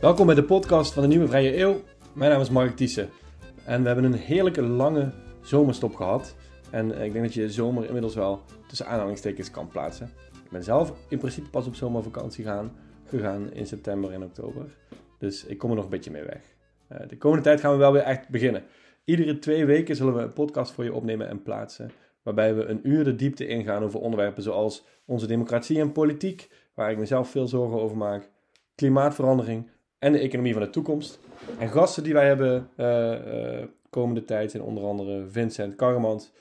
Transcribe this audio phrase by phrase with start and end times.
[0.00, 1.80] Welkom bij de podcast van de Nieuwe Vrije Eeuw.
[2.12, 3.08] Mijn naam is Mark Thiessen.
[3.64, 6.36] En we hebben een heerlijke lange zomerstop gehad.
[6.70, 10.10] En ik denk dat je zomer inmiddels wel tussen aanhalingstekens kan plaatsen.
[10.44, 12.72] Ik ben zelf in principe pas op zomervakantie gaan,
[13.04, 14.64] gegaan in september en oktober.
[15.18, 16.42] Dus ik kom er nog een beetje mee weg.
[16.88, 18.64] Eh, de komende tijd gaan we wel weer echt beginnen.
[19.04, 21.90] Iedere twee weken zullen we een podcast voor je opnemen en plaatsen.
[22.22, 26.90] Waarbij we een uur de diepte ingaan over onderwerpen zoals onze democratie en politiek, waar
[26.90, 28.30] ik mezelf veel zorgen over maak,
[28.74, 31.20] klimaatverandering en de economie van de toekomst.
[31.58, 36.32] En gasten die wij hebben uh, komende tijd zijn onder andere Vincent Karremans,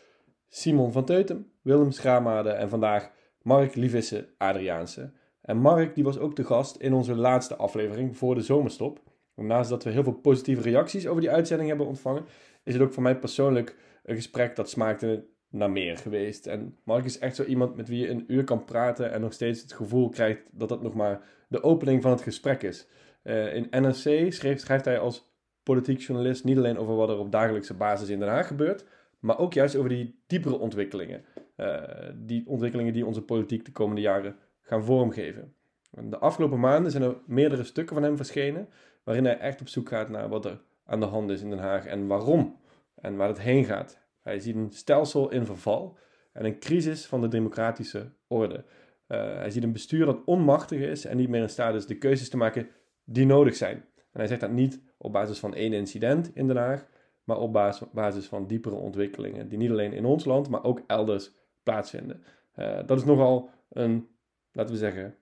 [0.48, 5.12] Simon van Teutem, Willem Schramade en vandaag Mark Lievisse Adriaanse.
[5.42, 9.00] En Mark die was ook de gast in onze laatste aflevering voor de zomerstop.
[9.36, 12.26] Naast dat we heel veel positieve reacties over die uitzending hebben ontvangen,
[12.64, 16.48] is het ook voor mij persoonlijk een gesprek dat smaakte naar meer geweest.
[16.48, 19.34] En Mark is echt zo iemand met wie je een uur kan praten en nog
[19.34, 22.88] steeds het gevoel krijgt dat dat nog maar de opening van het gesprek is.
[23.24, 27.74] Uh, in NRC schrijft, hij als politiek journalist niet alleen over wat er op dagelijkse
[27.74, 28.86] basis in Den Haag gebeurt,
[29.20, 31.26] maar ook juist over die diepere ontwikkelingen.
[31.58, 31.82] Uh,
[32.16, 35.54] die ontwikkelingen die onze politiek de komende jaren gaan vormgeven.
[35.92, 38.70] De afgelopen maanden zijn er meerdere stukken van hem verschenen,
[39.04, 41.60] waarin hij echt op zoek gaat naar wat er aan de hand is in Den
[41.60, 42.60] Haag en waarom
[42.96, 44.00] en waar het heen gaat.
[44.22, 45.98] Hij ziet een stelsel in verval
[46.34, 48.64] en een crisis van de democratische orde.
[49.08, 51.98] Uh, hij ziet een bestuur dat onmachtig is en niet meer in staat is de
[51.98, 52.68] keuzes te maken
[53.12, 53.78] die nodig zijn.
[53.96, 56.88] En hij zegt dat niet op basis van één incident in Den Haag,
[57.24, 57.54] maar op
[57.94, 61.32] basis van diepere ontwikkelingen die niet alleen in ons land, maar ook elders
[61.64, 62.24] plaatsvinden.
[62.56, 64.08] Uh, dat is nogal een,
[64.52, 65.16] laten we zeggen,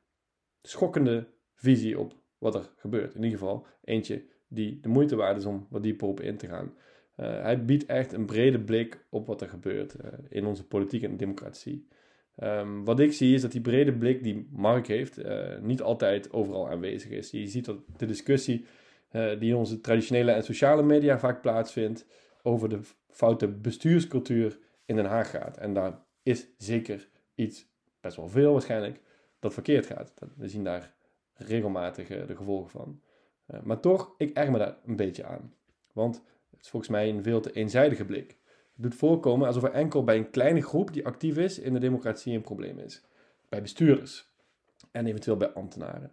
[0.62, 3.16] schokkende visie op wat er gebeurt.
[3.16, 6.48] In ieder geval eentje die de moeite waard is om wat dieper op in te
[6.48, 6.74] gaan.
[7.16, 11.04] Uh, hij biedt echt een brede blik op wat er gebeurt uh, in onze politiek
[11.04, 11.88] en democratie.
[12.44, 16.34] Um, wat ik zie is dat die brede blik die Mark heeft uh, niet altijd
[16.34, 17.32] overal aanwezig is.
[17.32, 18.66] Je ziet dat de discussie
[19.12, 22.06] die in onze traditionele en sociale media vaak plaatsvindt
[22.42, 25.58] over de foute bestuurscultuur in Den Haag gaat.
[25.58, 27.68] En daar is zeker iets,
[28.02, 29.02] best wel veel waarschijnlijk,
[29.40, 30.14] dat verkeerd gaat.
[30.36, 30.94] We zien daar
[31.34, 33.02] regelmatig de gevolgen van.
[33.64, 35.54] maar toch, ik erg me daar een beetje aan.
[35.94, 38.38] Want het is volgens mij een veel te eenzijdige blik.
[38.80, 42.36] Doet voorkomen alsof er enkel bij een kleine groep die actief is in de democratie
[42.36, 43.02] een probleem is.
[43.50, 44.30] Bij bestuurders
[44.92, 46.12] en eventueel bij ambtenaren.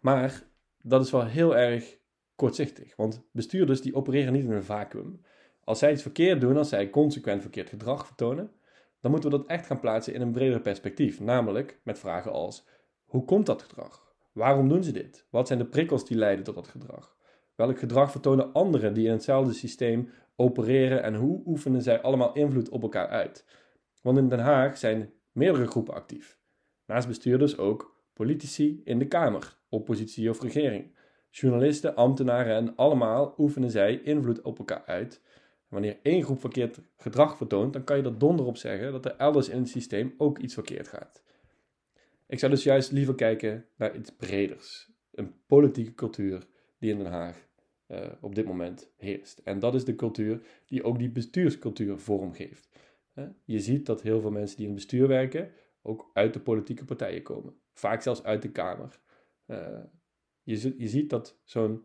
[0.00, 0.42] Maar
[0.82, 1.98] dat is wel heel erg
[2.34, 5.20] kortzichtig, want bestuurders die opereren niet in een vacuüm.
[5.64, 8.50] Als zij iets verkeerd doen, als zij consequent verkeerd gedrag vertonen,
[9.00, 11.20] dan moeten we dat echt gaan plaatsen in een breder perspectief.
[11.20, 12.66] Namelijk met vragen als:
[13.04, 14.14] hoe komt dat gedrag?
[14.32, 15.26] Waarom doen ze dit?
[15.30, 17.16] Wat zijn de prikkels die leiden tot dat gedrag?
[17.54, 22.68] Welk gedrag vertonen anderen die in hetzelfde systeem opereren en hoe oefenen zij allemaal invloed
[22.68, 23.44] op elkaar uit?
[24.02, 26.38] Want in Den Haag zijn meerdere groepen actief.
[26.86, 30.94] Naast bestuurders ook politici in de Kamer, oppositie of regering,
[31.30, 35.22] journalisten, ambtenaren en allemaal oefenen zij invloed op elkaar uit.
[35.68, 39.16] wanneer één groep verkeerd gedrag vertoont, dan kan je er donder op zeggen dat er
[39.16, 41.22] elders in het systeem ook iets verkeerd gaat.
[42.26, 46.46] Ik zou dus juist liever kijken naar iets breders, een politieke cultuur
[46.78, 47.45] die in Den Haag
[47.88, 49.38] uh, op dit moment heerst.
[49.38, 52.68] En dat is de cultuur die ook die bestuurscultuur vormgeeft.
[53.44, 55.50] Je ziet dat heel veel mensen die in het bestuur werken
[55.82, 57.54] ook uit de politieke partijen komen.
[57.72, 59.00] Vaak zelfs uit de Kamer.
[59.46, 59.78] Uh,
[60.42, 61.84] je, je ziet dat zo'n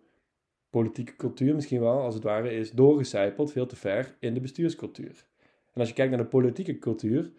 [0.70, 5.26] politieke cultuur misschien wel, als het ware, is doorgecijpeld veel te ver in de bestuurscultuur.
[5.74, 7.32] En als je kijkt naar de politieke cultuur,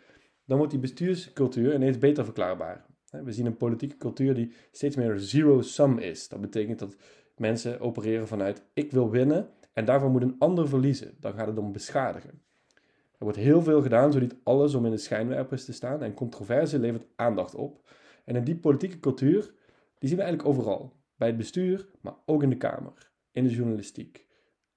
[0.44, 2.86] dan wordt die bestuurscultuur ineens beter verklaarbaar.
[3.10, 6.28] We zien een politieke cultuur die steeds meer zero-sum is.
[6.28, 6.96] Dat betekent dat
[7.42, 11.14] mensen opereren vanuit ik wil winnen en daarvoor moet een ander verliezen.
[11.20, 12.42] Dan gaat het om beschadigen.
[13.18, 16.14] Er wordt heel veel gedaan, zo niet alles om in de schijnwerpers te staan en
[16.14, 17.88] controverse levert aandacht op.
[18.24, 19.40] En in die politieke cultuur,
[19.98, 20.92] die zien we eigenlijk overal.
[21.16, 24.26] Bij het bestuur, maar ook in de Kamer, in de journalistiek.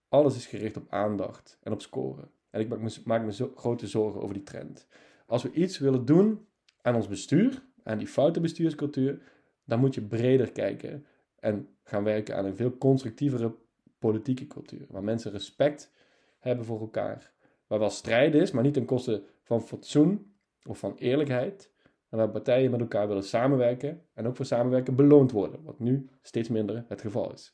[0.09, 2.29] Alles is gericht op aandacht en op scoren.
[2.49, 4.87] En ik maak me, zo grote zorgen over die trend.
[5.25, 6.47] Als we iets willen doen
[6.81, 9.21] aan ons bestuur, aan die foute bestuurscultuur,
[9.65, 11.05] dan moet je breder kijken
[11.45, 13.55] en gaan werken aan een veel constructievere
[13.99, 14.85] politieke cultuur.
[14.89, 15.91] Waar mensen respect
[16.39, 17.33] hebben voor elkaar.
[17.67, 21.71] Waar wel strijd is, maar niet ten koste van fatsoen of van eerlijkheid.
[22.09, 25.63] En waar partijen met elkaar willen samenwerken en ook voor samenwerken beloond worden.
[25.63, 27.53] Wat nu steeds minder het geval is.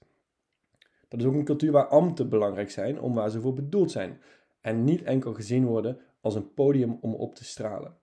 [1.08, 4.22] Dat is ook een cultuur waar ambten belangrijk zijn om waar ze voor bedoeld zijn.
[4.62, 7.98] En niet enkel gezien worden als een podium om op te stralen.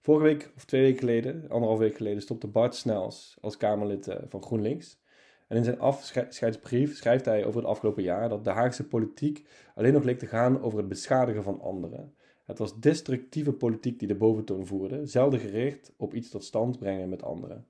[0.00, 4.16] Vorige week, of twee weken geleden, anderhalf week geleden, stopte Bart Snels als Kamerlid eh,
[4.28, 5.04] van GroenLinks.
[5.46, 9.92] En in zijn afscheidsbrief schrijft hij over het afgelopen jaar dat de Haagse politiek alleen
[9.92, 12.14] nog leek te gaan over het beschadigen van anderen.
[12.44, 17.08] Het was destructieve politiek die de boventoon voerde, zelden gericht op iets tot stand brengen
[17.08, 17.66] met anderen.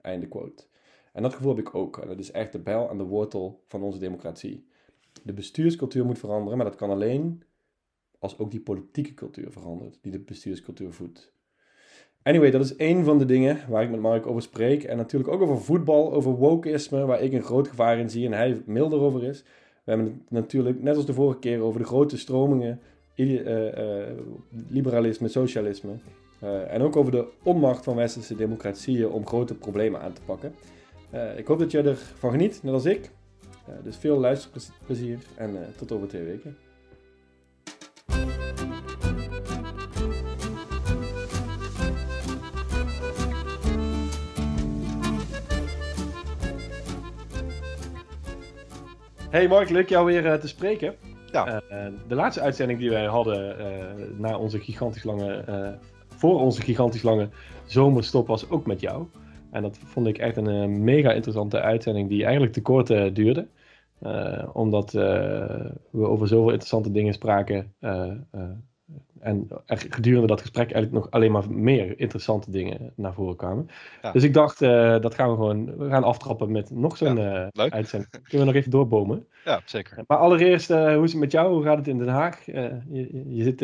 [0.00, 0.64] Einde quote.
[1.12, 1.98] En dat gevoel heb ik ook.
[1.98, 4.66] En dat is echt de bijl aan de wortel van onze democratie.
[5.22, 7.42] De bestuurscultuur moet veranderen, maar dat kan alleen
[8.18, 11.33] als ook die politieke cultuur verandert, die de bestuurscultuur voedt.
[12.24, 14.82] Anyway, dat is één van de dingen waar ik met Mark over spreek.
[14.82, 18.32] En natuurlijk ook over voetbal, over wokeisme, waar ik een groot gevaar in zie en
[18.32, 19.42] hij milder over is.
[19.84, 22.80] We hebben het natuurlijk, net als de vorige keer, over de grote stromingen,
[23.14, 24.02] uh, uh,
[24.68, 25.92] liberalisme, socialisme.
[26.44, 30.54] Uh, en ook over de onmacht van westerse democratieën om grote problemen aan te pakken.
[31.36, 33.10] ik hoop dat je ervan geniet, net als ik.
[33.82, 36.56] dus veel luisterplezier en tot over twee weken.
[49.34, 50.94] Hey Mark, leuk jou weer uh, te spreken.
[51.32, 51.62] Ja.
[51.70, 55.44] Uh, de laatste uitzending die wij hadden uh, na onze gigantisch lange,
[56.08, 57.28] voor onze gigantisch lange
[57.66, 59.06] zomerstop was ook met jou.
[59.50, 63.46] En dat vond ik echt een mega interessante uitzending die eigenlijk te kort duurde.
[64.52, 67.74] omdat we over zoveel interessante dingen spraken
[69.24, 73.68] en gedurende dat gesprek eigenlijk nog alleen maar meer interessante dingen naar voren kwamen.
[74.12, 77.50] Dus ik dacht, uh, dat gaan we gewoon we gaan aftrappen met nog zo'n ja,
[77.54, 78.10] uh, uitzending.
[78.10, 79.26] Kunnen we nog even doorbomen?
[79.44, 80.04] Ja, zeker.
[80.06, 81.54] Maar allereerst, uh, hoe is het met jou?
[81.54, 82.44] Hoe gaat het in Den Haag?
[82.44, 83.60] je, je zit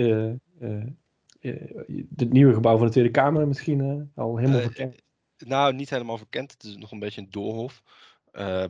[2.16, 5.02] het nieuwe gebouw van de Tweede Kamer misschien al helemaal verkend?
[5.38, 6.52] Nou, niet helemaal verkend.
[6.52, 7.82] Het is nog een beetje een doolhof.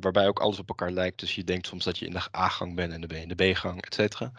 [0.01, 1.21] Waarbij ook alles op elkaar lijkt.
[1.21, 3.53] Dus je denkt soms dat je in de A-gang bent en ben je in de
[3.53, 4.33] B-gang, et cetera.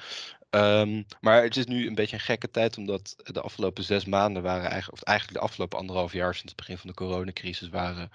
[0.50, 4.44] Um, maar het is nu een beetje een gekke tijd, omdat de afgelopen zes maanden
[4.44, 8.12] waren eigenlijk, of eigenlijk de afgelopen anderhalf jaar sinds het begin van de coronacrisis waren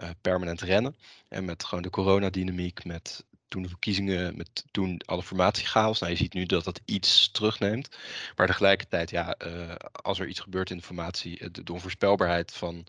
[0.00, 0.96] uh, permanent rennen.
[1.28, 6.00] En met gewoon de coronadynamiek, met toen de verkiezingen, met toen alle formatiechaos.
[6.00, 7.96] Nou, je ziet nu dat dat iets terugneemt.
[8.36, 12.86] Maar tegelijkertijd, ja, uh, als er iets gebeurt in de formatie, de, de onvoorspelbaarheid van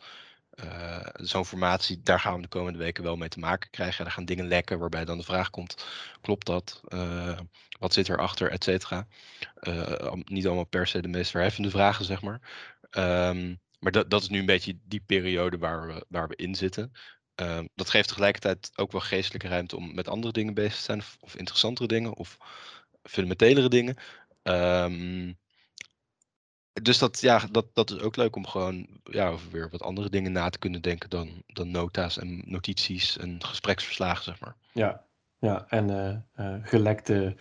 [0.63, 4.05] uh, zo'n formatie, daar gaan we de komende weken wel mee te maken krijgen.
[4.05, 5.85] Er gaan dingen lekken waarbij dan de vraag komt,
[6.21, 6.81] klopt dat?
[6.87, 7.39] Uh,
[7.79, 9.07] wat zit erachter, et cetera?
[9.61, 12.41] Uh, niet allemaal per se de meest verheffende vragen, zeg maar.
[13.29, 16.55] Um, maar dat, dat is nu een beetje die periode waar we, waar we in
[16.55, 16.91] zitten.
[17.35, 20.99] Um, dat geeft tegelijkertijd ook wel geestelijke ruimte om met andere dingen bezig te zijn,
[20.99, 22.37] of, of interessantere dingen, of
[23.03, 23.95] fundamentelere dingen.
[24.43, 25.39] Um,
[26.73, 30.09] dus dat, ja, dat, dat is ook leuk om gewoon ja, over weer wat andere
[30.09, 34.55] dingen na te kunnen denken dan, dan nota's en notities en gespreksverslagen, zeg maar.
[34.71, 35.03] Ja,
[35.39, 37.35] ja en uh, uh, gelekte,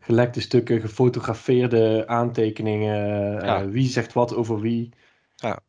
[0.00, 3.68] gelekte stukken, gefotografeerde aantekeningen, uh, ja.
[3.68, 4.92] wie zegt wat over wie.
[5.36, 5.60] Ja,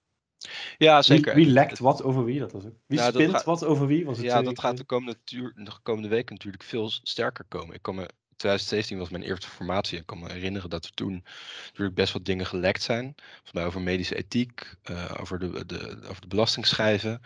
[0.77, 1.35] ja zeker.
[1.35, 2.75] Wie, wie lekt wat over wie, dat was ook.
[2.85, 4.05] Wie ja, spint wat over wie?
[4.05, 7.75] Was het ja, dat gaat de komende, de komende week natuurlijk veel sterker komen.
[7.75, 8.09] Ik kan me
[8.41, 9.99] 2017 was mijn eerste formatie.
[9.99, 11.23] Ik kan me herinneren dat er toen
[11.65, 13.15] natuurlijk best wat dingen gelekt zijn.
[13.51, 17.21] Mij over medische ethiek, uh, over, de, de, over de belastingschijven.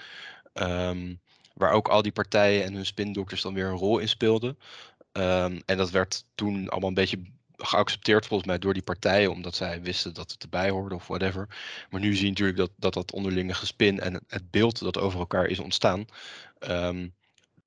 [0.53, 1.19] Um,
[1.53, 4.57] waar ook al die partijen en hun spindokters dan weer een rol in speelden.
[5.13, 7.21] Um, en dat werd toen allemaal een beetje
[7.57, 11.47] geaccepteerd volgens mij door die partijen, omdat zij wisten dat het erbij hoorde of whatever.
[11.89, 15.45] Maar nu zie je natuurlijk dat dat, onderlinge gespin en het beeld dat over elkaar
[15.45, 16.05] is ontstaan.
[16.59, 17.13] Um,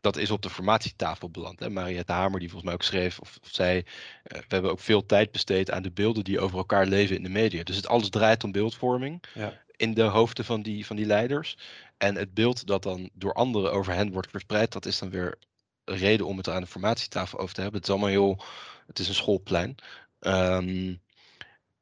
[0.00, 1.60] dat is op de formatietafel beland.
[1.60, 1.70] Hè?
[1.70, 3.84] Mariette Hamer, die volgens mij ook schreef, of, of zei, uh,
[4.24, 7.28] we hebben ook veel tijd besteed aan de beelden die over elkaar leven in de
[7.28, 7.62] media.
[7.62, 9.62] Dus het alles draait om beeldvorming ja.
[9.76, 11.56] in de hoofden van die, van die leiders.
[11.96, 15.38] En het beeld dat dan door anderen over hen wordt verspreid, dat is dan weer
[15.84, 17.80] een reden om het er aan de formatietafel over te hebben.
[17.80, 18.44] Het is allemaal heel,
[18.86, 19.74] het is een schoolplein.
[20.20, 21.00] Um,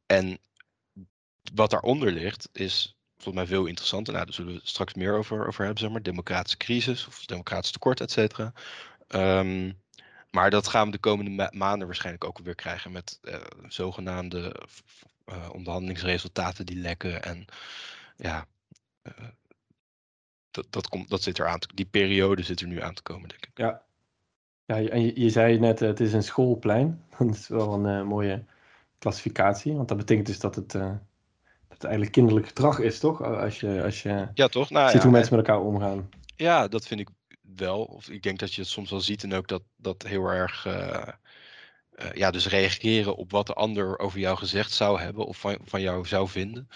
[0.07, 0.39] en
[1.55, 4.13] wat daaronder ligt, is volgens mij veel interessanter.
[4.13, 6.03] Nou, daar zullen we straks meer over, over hebben, zeg maar.
[6.03, 8.53] Democratische crisis of democratisch tekort, et cetera.
[9.09, 9.79] Um,
[10.31, 13.35] maar dat gaan we de komende ma maanden waarschijnlijk ook weer krijgen met uh,
[13.69, 14.57] zogenaamde
[15.27, 17.23] uh, onderhandelingsresultaten die lekken.
[17.23, 17.45] En
[18.17, 18.47] ja,
[19.03, 19.29] uh,
[20.51, 23.03] dat, dat, komt, dat zit er aan te, die periode zit er nu aan te
[23.03, 23.59] komen, denk ik.
[23.59, 23.83] Ja,
[24.65, 27.05] ja en je, je zei net, het is een schoolplein.
[27.19, 28.45] Dat is wel een mooie
[28.99, 30.75] klassificatie, want dat betekent dus dat het
[31.77, 33.23] het eigenlijk kinderlijk gedrag is, toch?
[33.23, 34.71] Als je, als je ja, toch?
[34.71, 36.09] Nou, ziet ja, hoe mensen met elkaar omgaan.
[36.37, 37.09] Ja, dat vind ik
[37.57, 37.83] wel.
[37.83, 40.65] Of ik denk dat je het soms wel ziet en ook dat dat heel erg.
[40.67, 41.03] Uh,
[41.97, 45.59] uh, ja, dus reageren op wat de ander over jou gezegd zou hebben of van,
[45.65, 46.69] van jou zou vinden.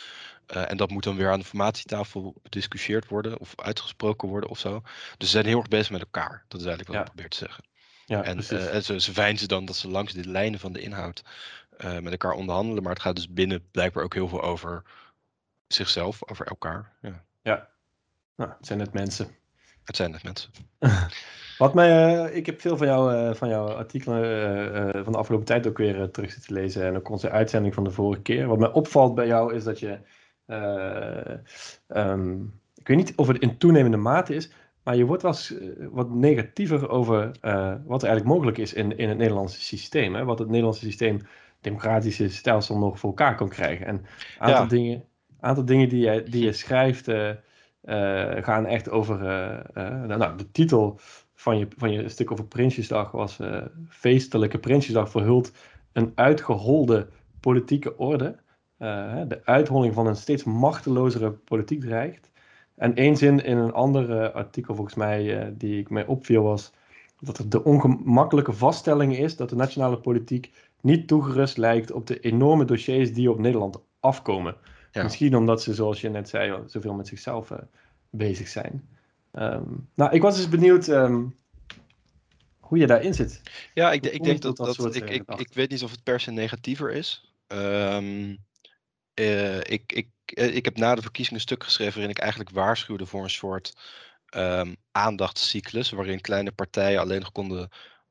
[0.54, 4.59] Uh, en dat moet dan weer aan de formatietafel bediscussieerd worden of uitgesproken worden of
[4.59, 4.83] zo.
[5.16, 6.45] Dus ze zijn heel erg bezig met elkaar.
[6.49, 7.00] Dat is eigenlijk wat ja.
[7.00, 7.64] ik probeer te zeggen.
[8.07, 8.37] Ja, en,
[8.73, 11.23] en ze, ze dan dat ze langs de lijnen van de inhoud
[11.85, 12.83] uh, met elkaar onderhandelen.
[12.83, 14.83] Maar het gaat dus binnen blijkbaar ook heel veel over
[15.67, 16.93] zichzelf, over elkaar.
[17.01, 17.69] Ja, ja.
[18.37, 19.29] Nou, het zijn net mensen.
[19.85, 20.51] Het zijn net mensen.
[21.59, 25.47] Wat mij, uh, ik heb veel van, jou, uh, van jouw artikelen van de afgelopen
[25.47, 26.87] tijd ook weer terug zitten lezen.
[26.87, 28.47] En ook onze uitzending van de vorige keer.
[28.47, 29.99] Wat mij opvalt bij jou is dat je.
[31.89, 34.51] Um, ik weet niet of het in toenemende mate is.
[34.83, 38.73] Maar je wordt wel eens eh, wat negatiever over eh, wat er eigenlijk mogelijk is
[38.73, 40.15] in, in het Nederlandse systeem.
[40.15, 40.25] Hè?
[40.25, 41.21] Wat het Nederlandse systeem,
[41.61, 43.87] democratische stelsel, nog voor elkaar kan krijgen.
[43.87, 44.05] En een
[44.38, 45.05] aantal, dingen,
[45.40, 47.31] aantal dingen die je, die je schrijft uh,
[48.40, 49.19] gaan echt over.
[49.75, 50.99] Nou, nou, de titel
[51.35, 53.38] van je, van je stuk over Prinsjesdag was
[53.88, 55.52] Feestelijke Prinsjesdag verhult
[55.93, 57.09] een uitgeholde
[57.40, 58.37] politieke orde.
[59.29, 62.31] de uitholling van een steeds machtelozere politiek dreigt.
[62.76, 66.73] En één zin in een ander artikel, volgens mij, die ik mij opviel, was
[67.21, 72.21] dat het de ongemakkelijke vaststelling is dat de nationale politiek niet toegerust lijkt op de
[72.21, 74.57] enorme dossiers die op Nederland afkomen.
[74.93, 77.59] Misschien omdat ze, zoals je net zei, zoveel met zichzelf uh,
[78.11, 78.89] bezig zijn.
[79.33, 81.37] Um, nou, ik was dus benieuwd um,
[82.59, 83.43] hoe je daarin zit.
[83.75, 86.21] Ja, ik, ik denk dat, dat, dat ik, ik, ik, weet niet of het per
[86.21, 87.35] se negatiever is.
[87.49, 88.39] Um,
[89.63, 93.07] ik, ik eh, ik heb na de verkiezingen een stuk geschreven waarin ik eigenlijk waarschuwde
[93.07, 93.73] voor een soort
[94.93, 97.69] aandachtscyclus, waarin kleine partijen alleen nog konden,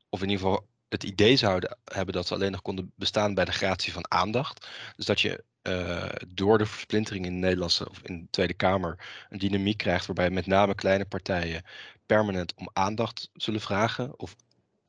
[0.10, 3.46] of in ieder geval het idee zouden hebben dat ze alleen nog konden bestaan bij
[3.46, 4.68] de gratie van aandacht.
[4.96, 9.08] Dus dat je uh, door de versplintering in de Nederlandse of in de Tweede Kamer
[9.30, 11.64] een dynamiek krijgt waarbij met name kleine partijen
[12.06, 14.36] permanent om aandacht zullen vragen of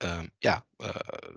[0.04, 0.88] uh, ja, uh,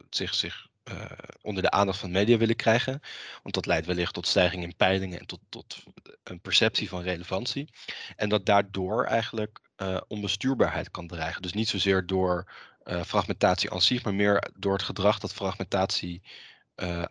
[0.10, 1.06] zich, zich uh,
[1.42, 3.00] onder de aandacht van media willen krijgen.
[3.44, 5.84] Want dat leidt wellicht tot stijging in peilingen en tot, tot
[6.24, 7.70] een perceptie van relevantie.
[8.16, 9.62] En dat daardoor eigenlijk
[10.08, 11.42] onbestuurbaarheid kan dreigen.
[11.42, 12.52] Dus niet zozeer door
[12.84, 16.22] uh, fragmentatie aan zich, maar meer door het gedrag dat fragmentatie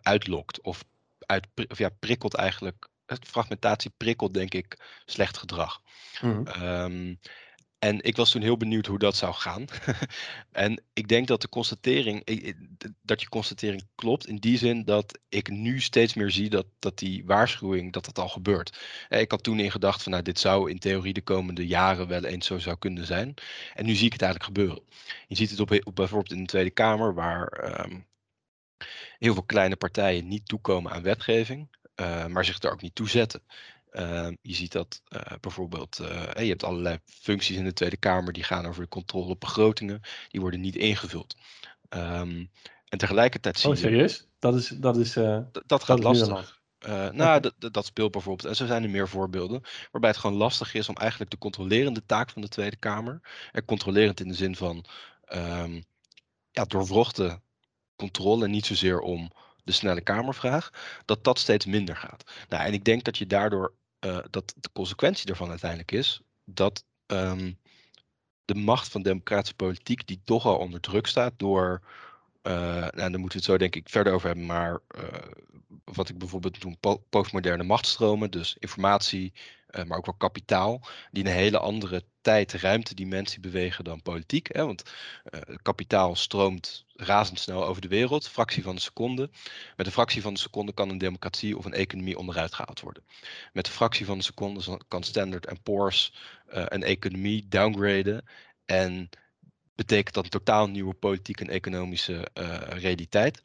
[0.01, 0.61] uitlokt.
[0.61, 0.83] Of,
[1.19, 2.89] uit, of ja, prikkelt eigenlijk.
[3.05, 5.81] Fragmentatie prikkelt denk ik slecht gedrag.
[6.21, 6.63] Mm -hmm.
[6.63, 7.19] um,
[7.83, 9.65] en ik was toen heel benieuwd hoe dat zou gaan.
[10.51, 12.23] en ik denk dat de constatering,
[13.01, 16.97] dat je constatering klopt in die zin dat ik nu steeds meer zie dat, dat
[16.97, 18.79] die waarschuwing, dat dat al gebeurt.
[19.09, 22.07] Eh, ik had toen in gedacht van nou dit zou in theorie de komende jaren
[22.07, 23.33] wel eens zo zou kunnen zijn.
[23.73, 24.83] En nu zie ik het eigenlijk gebeuren.
[25.27, 28.05] Je ziet het op, bijvoorbeeld in de Tweede Kamer waar um,
[29.19, 31.67] heel veel kleine partijen niet toekomen aan wetgeving.
[31.95, 33.41] Uh, maar zich daar ook niet toe zetten.
[33.99, 38.33] Uh, je ziet dat uh, bijvoorbeeld, uh, je hebt allerlei functies in de Tweede Kamer
[38.33, 41.35] die gaan over de controle op begrotingen, die worden niet ingevuld.
[41.89, 42.49] Um,
[42.87, 44.27] en tegelijkertijd zie oh, serieus?
[44.39, 46.61] Dat is, dat is, dat, dat gaat lastig.
[47.11, 48.49] nou, dat, dat speelt bijvoorbeeld.
[48.49, 49.61] En zo zijn er meer voorbeelden.
[49.91, 53.21] Waarbij het gewoon lastig is om eigenlijk de controlerende taak van de Tweede Kamer.
[53.51, 54.85] En controlerend in de zin van
[55.33, 55.83] um,
[56.51, 57.41] ja, doorwrochte
[57.95, 58.47] controle.
[58.47, 59.31] Niet zozeer om
[59.63, 60.69] de snelle Kamervraag.
[61.05, 62.31] Dat dat steeds minder gaat.
[62.49, 63.73] Nou, en ik denk dat je daardoor
[64.05, 67.59] uh, dat de consequentie daarvan uiteindelijk is dat um,
[68.45, 71.81] de macht van democratische politiek, die toch al onder druk staat door,
[72.43, 75.03] uh, nou, daar moeten we het zo denk ik verder over hebben, maar uh,
[75.83, 76.77] wat ik bijvoorbeeld noem
[77.09, 79.33] postmoderne machtstromen, dus informatie,
[79.75, 84.53] uh, maar ook wel kapitaal, die een hele andere tijd, ruimte, dimensie bewegen dan politiek.
[84.53, 84.65] Hè?
[84.65, 84.83] Want
[85.31, 89.29] uh, kapitaal stroomt razendsnel over de wereld, fractie van een seconde.
[89.75, 93.03] Met een fractie van een seconde kan een democratie of een economie onderuit gehaald worden.
[93.53, 96.13] Met een fractie van een seconde kan Standard Poor's
[96.53, 98.25] uh, een economie downgraden
[98.65, 99.09] en
[99.75, 102.27] betekent dat een totaal nieuwe politieke en economische
[102.69, 103.41] realiteit.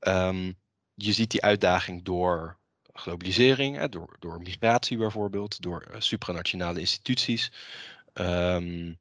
[0.00, 0.56] Um,
[0.94, 2.57] je ziet die uitdaging door
[2.98, 7.52] globalisering, hè, door, door migratie bijvoorbeeld, door uh, supranationale instituties.
[8.14, 8.98] Um,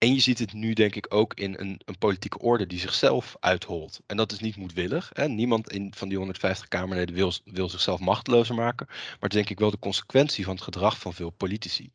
[0.00, 3.36] en je ziet het nu denk ik ook in een, een, politieke orde die zichzelf
[3.40, 4.00] uitholt.
[4.06, 5.10] En dat is niet moedwillig.
[5.12, 5.28] Hè.
[5.28, 8.86] Niemand in, van die 150 Kamerleden wil, wil zichzelf machtelozer maken.
[8.88, 11.92] Maar het is denk ik wel de consequentie van het gedrag van veel politici.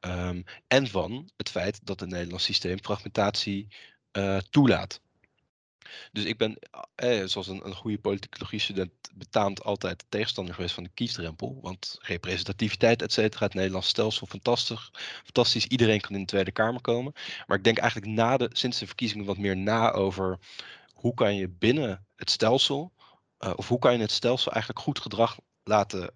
[0.00, 3.68] Um, en van het feit dat het Nederlands systeem fragmentatie
[4.12, 5.00] uh, toelaat.
[6.12, 6.58] Dus ik ben,
[6.94, 11.58] eh, zoals een, een goede politicologie-student, betaamt altijd tegenstander geweest van de kiesdrempel.
[11.62, 14.90] Want representativiteit, et cetera, het Nederlands stelsel, fantastisch.
[15.24, 15.66] fantastisch.
[15.66, 17.12] Iedereen kan in de Tweede Kamer komen.
[17.46, 20.38] Maar ik denk eigenlijk na de, sinds de verkiezingen wat meer na over
[20.92, 22.92] hoe kan je binnen het stelsel,
[23.38, 26.10] uh, of hoe kan je het stelsel eigenlijk goed gedrag laten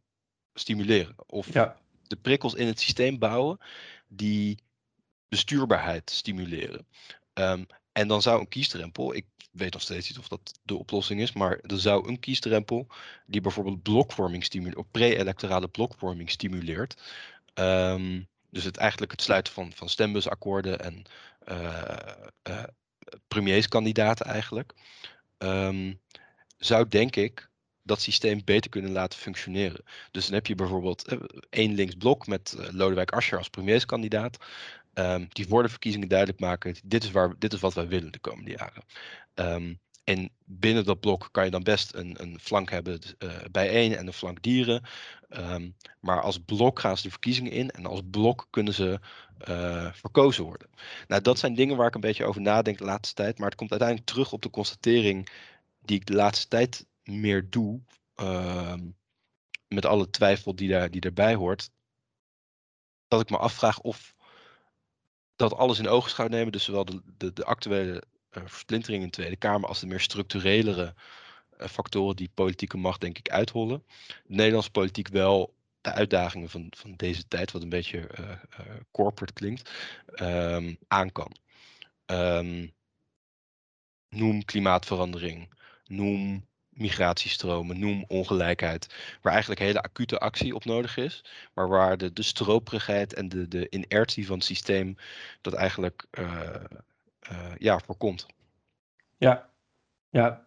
[0.54, 1.14] stimuleren.
[1.26, 1.78] Of ja.
[2.06, 3.58] de prikkels in het systeem bouwen
[4.08, 4.58] die
[5.28, 6.86] bestuurbaarheid stimuleren.
[7.34, 7.66] Um,
[7.98, 11.32] en dan zou een kiesdrempel, ik weet nog steeds niet of dat de oplossing is,
[11.32, 12.86] maar er zou een kiesdrempel
[13.26, 17.02] die bijvoorbeeld blokvorming stimuleert, pre-electorale blokvorming stimuleert.
[17.54, 21.02] Um, dus het eigenlijk het sluiten van, van stembusakkoorden en
[21.48, 21.96] uh,
[22.48, 22.62] uh,
[23.28, 24.74] premierskandidaten eigenlijk.
[25.38, 26.00] Um,
[26.58, 27.48] zou denk ik
[27.82, 29.84] dat systeem beter kunnen laten functioneren.
[30.10, 31.18] Dus dan heb je bijvoorbeeld eh,
[31.50, 34.36] één linksblok met Lodewijk Asscher als premierskandidaat.
[34.98, 38.12] Um, die voor de verkiezingen duidelijk maken, dit is, waar, dit is wat wij willen
[38.12, 38.84] de komende jaren.
[39.34, 43.96] Um, en binnen dat blok kan je dan best een, een flank hebben uh, bijeen
[43.96, 44.84] en een flank dieren.
[45.28, 49.00] Um, maar als blok gaan ze de verkiezingen in en als blok kunnen ze
[49.48, 50.68] uh, verkozen worden.
[51.06, 53.38] Nou, dat zijn dingen waar ik een beetje over nadenk de laatste tijd.
[53.38, 55.28] Maar het komt uiteindelijk terug op de constatering
[55.80, 57.80] die ik de laatste tijd meer doe.
[59.68, 61.70] Met alle twijfel die, daar, die hoort.
[63.08, 64.14] Dat ik me afvraag of
[65.38, 66.52] dat alles in ogenschouw nemen.
[66.52, 68.02] Dus zowel de, de, de actuele
[68.32, 70.94] uh, versplintering in de Tweede Kamer als de meer structurelere
[71.58, 73.84] uh, factoren die politieke macht denk ik uithollen.
[74.06, 78.30] De Nederlandse politiek wel de uitdagingen van, van deze tijd, wat een beetje uh,
[78.90, 79.70] corporate klinkt,
[80.20, 81.36] um, aan kan.
[82.06, 82.72] Um,
[84.08, 85.54] noem klimaatverandering,
[85.84, 86.46] noem
[86.78, 92.22] migratiestromen, noem ongelijkheid, waar eigenlijk hele acute actie op nodig is, maar waar de, de
[92.22, 94.96] stroperigheid en de, de inertie van het systeem
[95.40, 96.40] dat eigenlijk uh,
[97.32, 98.26] uh, ja, voorkomt.
[99.16, 99.48] Ja,
[100.10, 100.46] ja.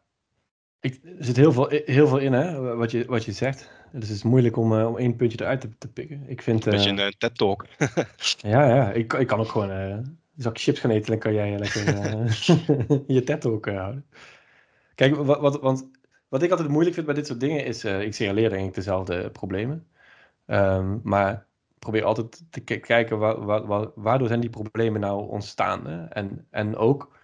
[0.79, 3.69] Ik, er zit heel veel, heel veel in, hè, wat je, wat je zegt.
[3.91, 6.23] Dus het is moeilijk om, uh, om één puntje eruit te, te pikken.
[6.27, 7.65] Ik vind, Beetje een TED-talk.
[8.53, 8.91] ja, ja.
[8.91, 11.09] Ik, ik kan ook gewoon een zak chips gaan eten.
[11.09, 11.85] Dan kan jij lekker
[13.15, 14.05] je TED-talk houden.
[14.95, 15.89] Kijk, wat, wat, want
[16.31, 18.73] wat ik altijd moeilijk vind bij dit soort dingen is, uh, ik signaleer denk ik
[18.73, 19.87] dezelfde problemen.
[20.45, 21.45] Um, maar
[21.79, 25.87] probeer altijd te kijken wa wa wa waardoor zijn die problemen nou ontstaan.
[25.87, 26.05] Hè?
[26.05, 27.17] En, en ook,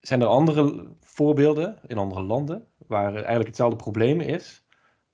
[0.00, 4.64] zijn er andere voorbeelden in andere landen waar eigenlijk hetzelfde probleem is?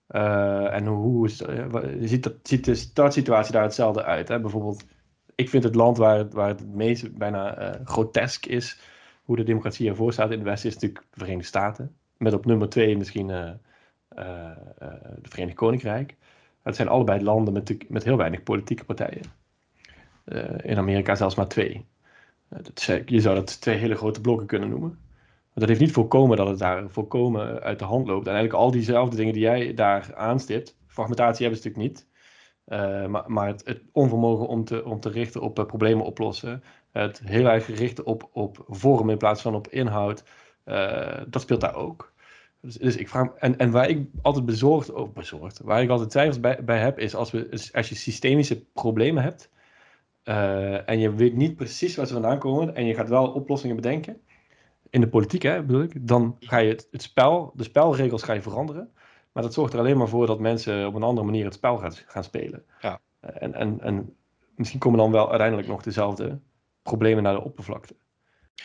[0.09, 1.67] Uh, en hoe is, uh,
[2.01, 4.29] ziet, dat, ziet de startsituatie daar hetzelfde uit?
[4.29, 4.41] Hè?
[4.41, 4.85] Bijvoorbeeld,
[5.35, 8.81] ik vind het land waar, waar het meest bijna grotesk is
[9.23, 11.97] hoe de democratie ervoor staat in het Westen is natuurlijk de Verenigde Staten.
[12.23, 14.51] Met op nummer twee misschien uh, uh,
[15.21, 16.17] de Verenigd Koninkrijk.
[16.63, 19.23] Het zijn allebei landen met, met heel weinig politieke partijen.
[20.63, 21.87] in Amerika zelfs maar twee.
[23.07, 24.89] Je zou dat twee hele grote blokken kunnen noemen.
[24.89, 28.27] Maar dat heeft niet voorkomen dat het daar volkomen uit de hand loopt.
[28.27, 30.77] En eigenlijk al diezelfde dingen die jij daar aanstipt.
[30.87, 32.07] Fragmentatie hebben ze natuurlijk niet.
[33.11, 36.63] Maar, maar het, het, onvermogen om te, om te richten op problemen oplossen.
[36.93, 40.25] Het heel erg richten op, op vorm in plaats van op inhoud.
[41.29, 42.12] Dat speelt daar ook.
[42.63, 46.11] Dus, dus, ik vraag, en, en waar ik altijd bezorgd, oh, bezorgd, waar ik altijd
[46.11, 49.51] twijfels bij, bij heb, is als, we, als je systemische problemen hebt
[50.25, 53.77] uh, en je weet niet precies waar ze vandaan komen en je gaat wel oplossingen
[53.77, 54.21] bedenken,
[54.91, 58.33] in de politiek hè, bedoel ik, dan ga je het, het spel, de spelregels ga
[58.33, 58.91] je veranderen,
[59.33, 61.77] maar dat zorgt er alleen maar voor dat mensen op een andere manier het spel
[61.77, 62.65] gaan, gaan spelen.
[62.81, 63.01] Ja.
[63.21, 64.17] En, en, en
[64.57, 66.39] misschien komen dan wel uiteindelijk nog dezelfde
[66.83, 67.95] problemen naar de oppervlakte.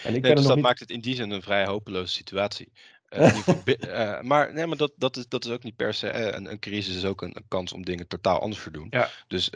[0.04, 0.66] En ik nee, dus dat niet...
[0.66, 2.72] maakt het in die zin een vrij hopeloze situatie.
[3.10, 6.14] Uh, maar nee, maar dat, dat, is, dat is ook niet per se.
[6.14, 8.88] Uh, een, een, crisis is ook een, een, kans om dingen totaal anders te doen.
[8.90, 9.10] Ja.
[9.28, 9.50] Dus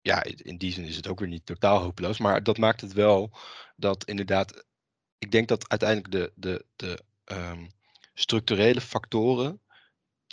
[0.00, 2.18] ja, in die zin is het ook weer niet totaal hopeloos.
[2.18, 3.30] Maar dat maakt het wel
[3.76, 4.64] dat inderdaad.
[5.18, 7.70] Ik denk dat uiteindelijk de, de, de um,
[8.14, 9.60] structurele factoren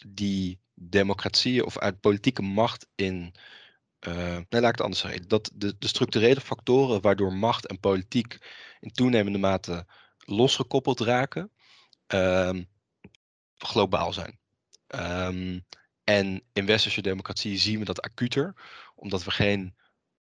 [0.08, 3.34] die democratieën of uit politieke macht in.
[4.08, 5.28] Uh, nee, laat ik het anders zeggen.
[5.28, 8.38] Dat de, de structurele factoren waardoor macht en politiek
[8.80, 9.86] in toenemende mate
[10.26, 11.52] losgekoppeld raken,
[12.08, 12.70] um,
[13.58, 14.40] globaal zijn.
[14.88, 15.66] Um,
[16.04, 18.54] en in westerse democratie zien we dat acuter,
[18.96, 19.76] omdat we geen,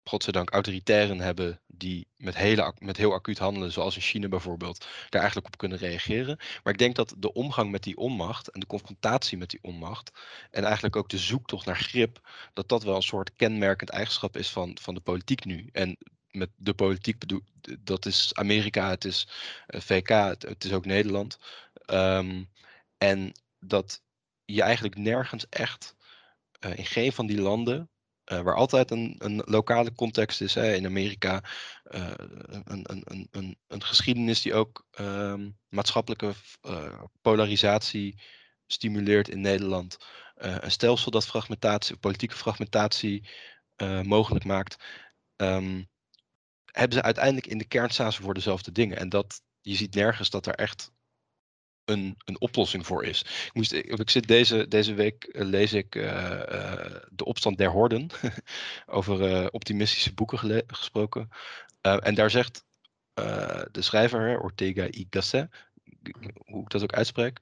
[0.03, 5.21] godzijdank, autoritairen hebben die met, hele, met heel acuut handelen, zoals in China bijvoorbeeld, daar
[5.21, 6.37] eigenlijk op kunnen reageren.
[6.63, 10.11] Maar ik denk dat de omgang met die onmacht en de confrontatie met die onmacht
[10.51, 14.49] en eigenlijk ook de zoektocht naar grip, dat dat wel een soort kenmerkend eigenschap is
[14.49, 15.69] van, van de politiek nu.
[15.71, 15.97] En
[16.37, 17.41] met de politiek bedoel,
[17.79, 19.27] dat is Amerika, het is
[19.67, 21.37] eh, VK, het, is ook Nederland.
[21.91, 22.49] Um,
[22.97, 24.01] en dat
[24.45, 25.95] je eigenlijk nergens echt
[26.65, 27.89] uh, in geen van die landen,
[28.31, 31.43] uh, waar altijd een, een lokale context is, hè, in Amerika,
[31.91, 32.11] uh,
[32.63, 36.33] een, een, een, een geschiedenis die ook um, maatschappelijke
[37.21, 38.21] polarisatie
[38.67, 39.97] stimuleert in Nederland.
[40.35, 43.29] een stelsel dat fragmentatie, politieke fragmentatie
[44.03, 44.83] mogelijk maakt.
[45.35, 45.89] Um,
[46.77, 48.97] hebben ze uiteindelijk in de kern staan ze voor dezelfde dingen.
[48.97, 50.91] En dat, je ziet nergens dat er echt
[51.85, 53.21] een, een oplossing voor is.
[53.21, 57.69] Ik, moest, ik zit deze, deze week uh, lees ik uh, uh, De Opstand der
[57.69, 58.09] Horden.
[58.85, 61.29] over optimistische boeken gesproken.
[61.81, 62.65] en daar zegt
[63.71, 65.49] de schrijver, Ortega y Gasset,
[66.45, 67.39] hoe ik dat ook uitspreek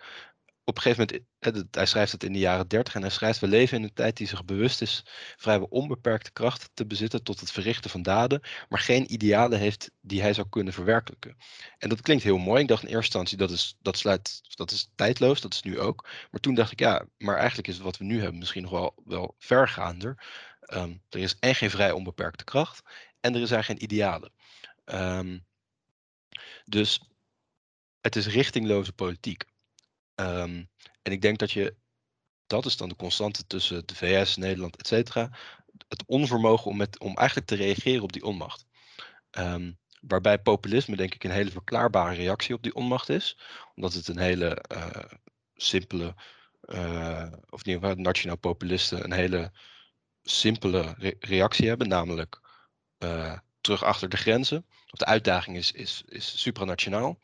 [0.68, 3.48] op een gegeven moment, hij schrijft het in de jaren 30 en hij schrijft: We
[3.48, 5.04] leven in een tijd die zich bewust is
[5.38, 10.22] vrijwel onbeperkte kracht te bezitten tot het verrichten van daden, maar geen idealen heeft die
[10.22, 11.38] hij zou kunnen verwerkelijken.
[11.78, 12.62] En dat klinkt heel mooi.
[12.62, 15.80] Ik dacht in eerste instantie dat is, dat sluit, dat is tijdloos, dat is nu
[15.80, 16.08] ook.
[16.32, 18.96] Maar toen dacht ik, ja, maar eigenlijk is wat we nu hebben misschien nog wel,
[19.06, 20.24] wel vergaander.
[20.74, 22.82] Um, er is en geen vrij onbeperkte kracht
[23.20, 24.32] en er zijn geen idealen.
[24.86, 25.46] Um,
[26.66, 27.02] dus
[28.02, 29.46] het is richtingloze politiek.
[30.16, 30.64] Ehm,
[31.02, 31.76] en ik denk dat je,
[32.48, 35.30] dat is dan de constante tussen de VS, Nederland, et cetera.
[35.88, 38.66] Het onvermogen om, met, om eigenlijk te reageren op die onmacht.
[39.30, 43.38] Ehm, waarbij populisme denk ik een hele verklaarbare reactie op die onmacht is.
[43.76, 45.04] Omdat het een hele uh,
[45.54, 46.16] simpele,
[46.66, 49.52] uh, of in ieder nationaal populisten, een hele
[50.22, 51.88] simpele reactie hebben.
[51.88, 52.40] Namelijk
[53.00, 54.66] uh, terug achter de grenzen.
[54.92, 57.20] Of de uitdaging is, is, is supranationaal.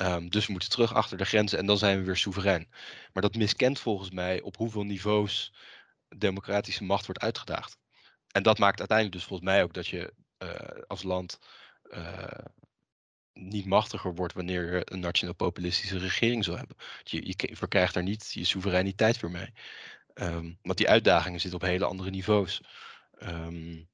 [0.00, 2.68] Um, dus we moeten terug achter de grenzen en dan zijn we weer soeverein.
[3.12, 5.52] Maar dat miskent volgens mij op hoeveel niveaus
[6.16, 7.76] democratische macht wordt uitgedaagd.
[8.28, 11.38] En dat maakt uiteindelijk dus volgens mij ook dat je uh, als land
[11.90, 12.44] uh,
[13.32, 16.76] niet machtiger wordt wanneer je een nationaal-populistische regering zou hebben.
[17.02, 19.52] Je, je verkrijgt daar niet je soevereiniteit weer mee.
[20.14, 22.60] Um, want die uitdagingen zitten op hele andere niveaus.
[23.22, 23.88] Um,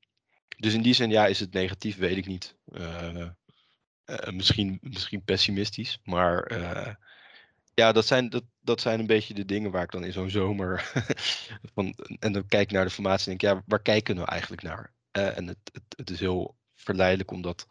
[0.56, 2.56] dus in die zin, ja, is het negatief, weet ik niet.
[2.72, 3.28] Uh,
[4.06, 6.94] uh, misschien, misschien pessimistisch, maar uh,
[7.74, 10.30] ja, dat zijn, dat, dat zijn een beetje de dingen waar ik dan in zo'n
[10.30, 10.92] zomer
[11.74, 14.32] van, en dan kijk ik naar de formatie en denk, ja, waar kijken we nou
[14.32, 14.92] eigenlijk naar?
[15.10, 17.66] en het, het, is heel verleidelijk om dat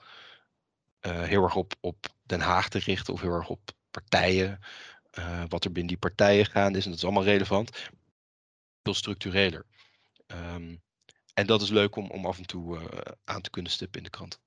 [1.00, 4.60] heel erg op, op Den Haag te richten of heel erg op partijen,
[5.48, 7.90] wat er binnen die partijen gaande is, en dat is allemaal relevant,
[8.84, 9.66] veel structureler.
[10.28, 10.82] Um,
[11.34, 12.80] en dat is leuk om, om af en toe
[13.24, 14.40] aan te kunnen stippen in de krant.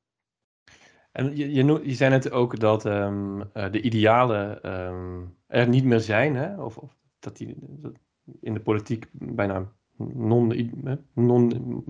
[1.16, 5.84] En je, je, je zei net ook dat um, uh, de idealen um, er niet
[5.84, 6.62] meer zijn, hè?
[6.62, 7.92] Of, of dat die dat
[8.40, 11.84] in de politiek bijna non-ideeel non,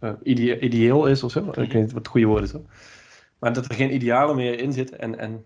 [0.00, 0.12] uh,
[0.60, 1.48] ideeel is of zo.
[1.48, 2.54] Ik weet niet wat goede woord is.
[3.38, 4.98] Maar dat er geen idealen meer in zitten.
[4.98, 5.44] En, en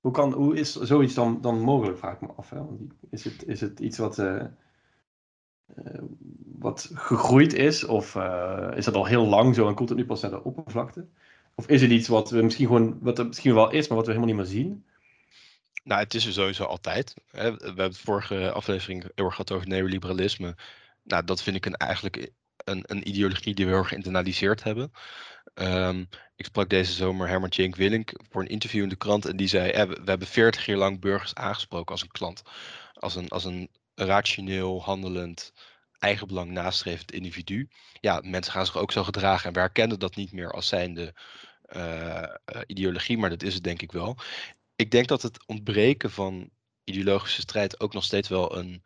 [0.00, 2.50] hoe, kan, hoe is zoiets dan, dan mogelijk, vraag ik me af.
[2.50, 2.60] Hè?
[3.10, 4.22] Is, het, is het iets wat
[6.58, 7.84] wat gegroeid is?
[7.84, 8.16] Of
[8.74, 11.06] is dat al heel lang zo en komt het nu pas naar de oppervlakte?
[11.58, 14.06] Of is het iets wat we misschien gewoon, wat er misschien wel is, maar wat
[14.06, 14.84] we helemaal niet meer zien?
[15.84, 17.14] Nou, het is er sowieso altijd.
[17.30, 20.56] We hebben het vorige aflevering heel erg gehad over neoliberalisme.
[21.02, 22.30] Nou, dat vind ik een, eigenlijk
[22.64, 24.92] een, een ideologie die we heel erg geïnternaliseerd hebben.
[25.54, 29.36] Um, ik sprak deze zomer Herman Cenk Willink voor een interview in de krant en
[29.36, 32.42] die zei: we, hebben 40 jaar lang burgers aangesproken als een klant.
[32.92, 35.52] Als een, als een rationeel handelend,
[35.98, 37.68] eigenbelang nastrevend individu.
[38.00, 41.14] Ja, mensen gaan zich ook zo gedragen en we herkennen dat niet meer als zijnde
[42.66, 44.16] ideologie, maar dat is het denk ik wel.
[44.76, 46.50] Ik denk dat het ontbreken van
[46.84, 48.82] ideologische strijd ook nog steeds wel een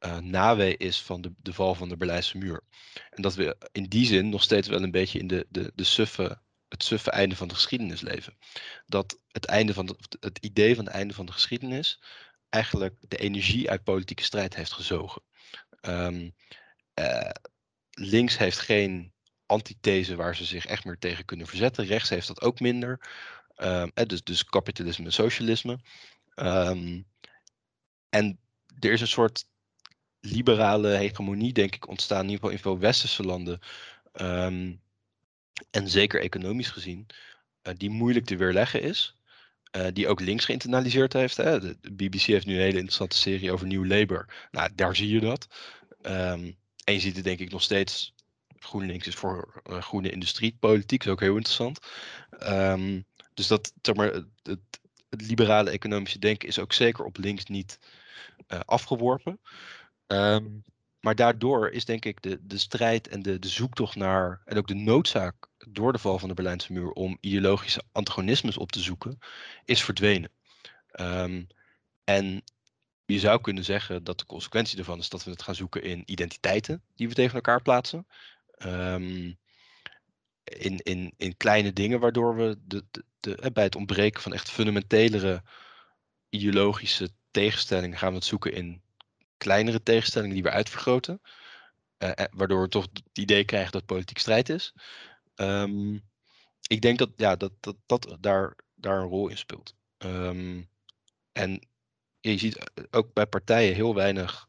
[0.00, 2.62] uh, nawee is van de, de val van de Berlijnse muur.
[3.10, 5.84] En dat we in die zin nog steeds wel een beetje in de, de, de
[5.84, 8.38] suffe, het suffe einde van de geschiedenis leven.
[8.86, 12.02] Dat het, einde van het idee van het einde van de geschiedenis
[12.48, 15.22] eigenlijk de energie uit politieke strijd heeft gezogen.
[15.88, 17.30] Uh,
[17.90, 19.12] links heeft geen
[19.48, 21.86] antithese waar ze zich echt meer tegen kunnen verzetten.
[21.86, 23.00] Rechts heeft dat ook minder.
[23.56, 25.78] Um, dus, dus kapitalisme en socialisme.
[26.36, 27.06] Um,
[28.08, 28.38] en
[28.78, 29.46] er is een soort
[30.20, 33.60] liberale hegemonie, denk ik, ontstaan, in ieder geval in veel westerse landen.
[34.20, 34.80] Um,
[35.70, 37.06] en zeker economisch gezien,
[37.62, 39.16] uh, die moeilijk te weerleggen is.
[39.76, 41.36] Uh, die ook links geïnternaliseerd heeft.
[41.36, 41.60] Hè?
[41.60, 44.48] De, BBC heeft nu een hele interessante serie over New Labour.
[44.50, 45.48] Nou, daar zie je dat.
[46.84, 48.14] En je ziet het denk ik nog steeds.
[48.58, 51.78] GroenLinks is voor uh, groene industriepolitiek, is ook heel interessant.
[52.42, 54.58] Um, dus dat, zeg maar, het,
[55.08, 57.78] liberale economische denken is ook zeker op links niet
[58.48, 59.40] uh, afgeworpen.
[60.06, 60.64] Um,
[61.00, 64.66] maar daardoor is denk ik de, de strijd en de, de zoektocht naar, en ook
[64.66, 65.34] de noodzaak
[65.68, 69.18] door de val van de Berlijnse muur om ideologische antagonismes op te zoeken,
[69.64, 70.30] is verdwenen.
[71.00, 71.46] Um,
[72.04, 72.42] en
[73.04, 76.02] je zou kunnen zeggen dat de consequentie daarvan is dat we het gaan zoeken in
[76.06, 78.06] identiteiten die we tegen elkaar plaatsen.
[78.66, 79.38] Um,
[80.44, 84.50] in, in, in kleine dingen waardoor we de, de, de, bij het ontbreken van echt
[84.50, 85.42] fundamentelere
[86.28, 88.82] ideologische tegenstellingen gaan we het zoeken in
[89.36, 91.20] kleinere tegenstellingen die we uitvergroten.
[91.98, 94.72] Uh, waardoor we toch het idee krijgen dat politiek strijd is.
[95.34, 96.02] Um,
[96.66, 99.74] ik denk dat, ja, dat, dat, dat daar, daar een rol in speelt.
[99.98, 100.68] Um,
[101.32, 101.68] en
[102.20, 104.48] je ziet eh, ook bij partijen heel weinig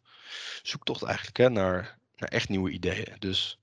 [0.62, 3.16] zoektocht eigenlijk hè, naar, naar echt nieuwe ideeën.
[3.20, 3.60] Dus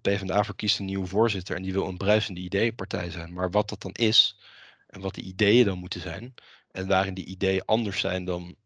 [0.00, 3.32] PvdA verkiest een nieuwe voorzitter en die wil een bruisende ideeënpartij zijn.
[3.32, 4.38] Maar wat dat dan is
[4.86, 6.34] en wat de ideeën dan moeten zijn
[6.70, 8.56] en waarin die ideeën anders zijn dan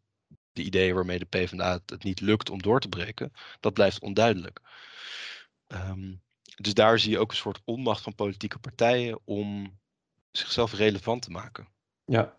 [0.53, 4.61] de ideeën waarmee de PvdA het niet lukt om door te breken, dat blijft onduidelijk.
[5.67, 6.21] Um,
[6.55, 9.77] dus daar zie je ook een soort onmacht van politieke partijen om
[10.31, 11.67] zichzelf relevant te maken.
[12.05, 12.37] Ja,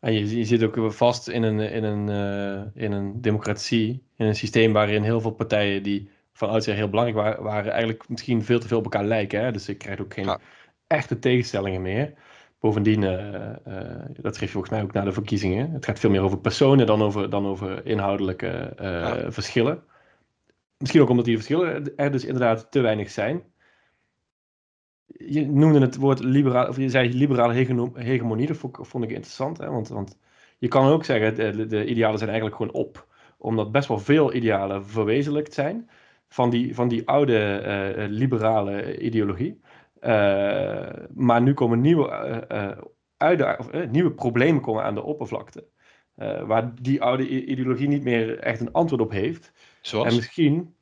[0.00, 4.36] en je, zit ook vast in een, in, een, uh, in een democratie, in een
[4.36, 8.60] systeem waarin heel veel partijen die van oudsher heel belangrijk waren, waren eigenlijk misschien veel
[8.60, 9.40] te veel op elkaar lijken.
[9.40, 9.52] Hè?
[9.52, 10.38] Dus je krijgt ook geen ja.
[10.86, 12.12] echte tegenstellingen meer.
[12.60, 15.70] Bovendien, uh, dat geeft volgens mij ook naar de verkiezingen.
[15.70, 19.32] Het gaat veel meer over personen dan over, dan over inhoudelijke ja.
[19.32, 19.82] verschillen.
[20.78, 23.42] Misschien ook omdat die verschillen er dus inderdaad te weinig zijn.
[25.06, 27.52] Je noemde het woord liberaal, of je zei liberale
[27.94, 29.58] hegemonie, dat vond, ik interessant.
[29.58, 29.70] Hè?
[29.70, 30.18] Want, want
[30.58, 33.06] je kan ook zeggen, de, de idealen zijn eigenlijk gewoon op.
[33.38, 35.90] Omdat best wel veel idealen verwezenlijkt zijn
[36.32, 37.62] van die, van die oude
[37.96, 39.60] uh, liberale ideologie.
[40.00, 42.44] Uh, maar nu komen nieuwe,
[43.18, 45.68] uh, of, nieuwe problemen komen aan de oppervlakte.
[46.46, 49.52] waar die oude ideologie niet meer echt een antwoord op heeft.
[49.80, 50.08] Zoals?
[50.08, 50.74] En misschien.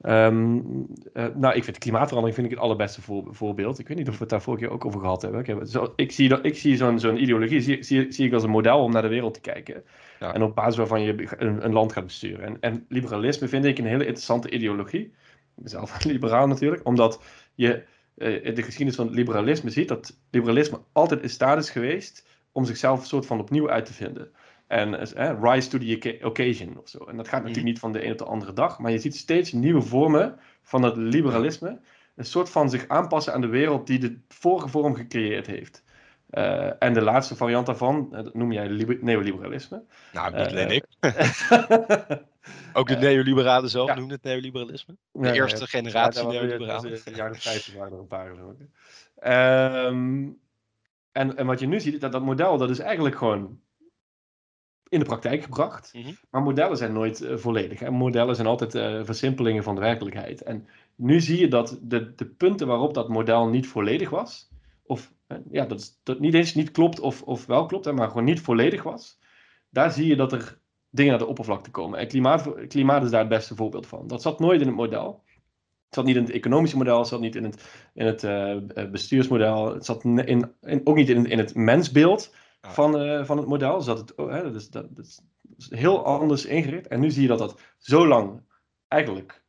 [0.00, 0.86] Um,
[1.34, 3.78] nou, ik vind klimaatverandering vind ik het allerbeste voorbeeld.
[3.78, 5.44] Ik weet niet of we het daar vorige keer ook over gehad hebben.
[5.44, 8.42] Ik, zo, ik zie, dat, ik zie zo'n zo'n ideologie zie, zie, zie, ik als
[8.42, 9.84] een model om naar de wereld te kijken.
[10.20, 10.34] Ja.
[10.34, 12.44] En op basis waarvan je een, een, land gaat besturen.
[12.44, 15.04] En, en liberalisme vind ik een hele interessante ideologie.
[15.04, 15.12] Ik
[15.54, 17.22] ben zelf liberaal natuurlijk, omdat
[17.54, 17.84] je
[18.18, 22.64] in de geschiedenis van het liberalisme ziet dat liberalisme altijd in staat is geweest om
[22.64, 24.30] zichzelf een soort van opnieuw uit te vinden.
[24.66, 26.98] En uh, rise to the occasion of zo.
[26.98, 27.66] En dat gaat natuurlijk mhm.
[27.66, 30.82] niet van de een op de andere dag, maar je ziet steeds nieuwe vormen van
[30.82, 31.80] het liberalisme.
[32.16, 35.84] Een soort van zich aanpassen aan de wereld die de vorige vorm gecreëerd heeft.
[36.30, 38.68] Uh, en de laatste variant daarvan, dat noem jij
[39.00, 39.84] neoliberalisme.
[40.12, 40.84] Nou, niet alleen ik.
[42.72, 43.94] Ook de neoliberalen zelf ja.
[43.94, 44.96] noemen het neoliberalisme.
[45.12, 46.90] De eerste generatie ja, neoliberalen.
[46.90, 48.68] In de jaren 50 waren er een paar geloof ik.
[49.26, 50.40] Um,
[51.12, 53.60] en, en wat je nu ziet, dat, dat model dat is eigenlijk gewoon
[54.88, 55.90] in de praktijk gebracht.
[55.94, 56.16] Mm -hmm.
[56.30, 57.80] Maar modellen zijn nooit uh, volledig.
[57.82, 60.42] En modellen zijn altijd uh, versimpelingen van de werkelijkheid.
[60.42, 64.50] En nu zie je dat de, de punten waarop dat model niet volledig was,
[64.82, 65.12] of
[65.50, 68.40] ja, dat, dat niet eens niet klopt of, of wel klopt, hè, maar gewoon niet
[68.40, 69.18] volledig was,
[69.70, 70.60] daar zie je dat er
[70.90, 71.98] dingen naar de oppervlakte komen.
[71.98, 74.06] En klimaat, klimaat is daar het beste voorbeeld van.
[74.06, 75.22] Dat zat nooit in het model.
[75.84, 78.90] Het zat niet in het economische model, het zat niet in het, in het uh,
[78.90, 83.46] bestuursmodel, het zat in, in, ook niet in, in het mensbeeld van, uh, van het
[83.46, 83.80] model.
[83.80, 85.22] Zat het, oh, hè, dat, is, dat, dat, is,
[85.68, 86.86] heel anders ingericht.
[86.86, 88.42] En nu zie je dat dat zo lang,
[88.88, 89.44] eigenlijk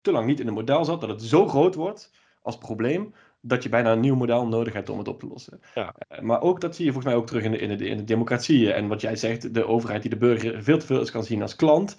[0.00, 2.10] te lang niet in het model zat, dat het zo groot wordt
[2.42, 3.14] als probleem,
[3.46, 5.60] dat je bijna een nieuw model nodig hebt om het op te lossen.
[5.74, 5.94] Ja.
[6.12, 7.96] Uh, maar ook dat zie je volgens mij ook terug in de, in de, in
[7.96, 8.72] de democratieën.
[8.72, 11.56] En wat jij zegt, de overheid die de burger veel te veel kan zien als
[11.56, 11.96] klant.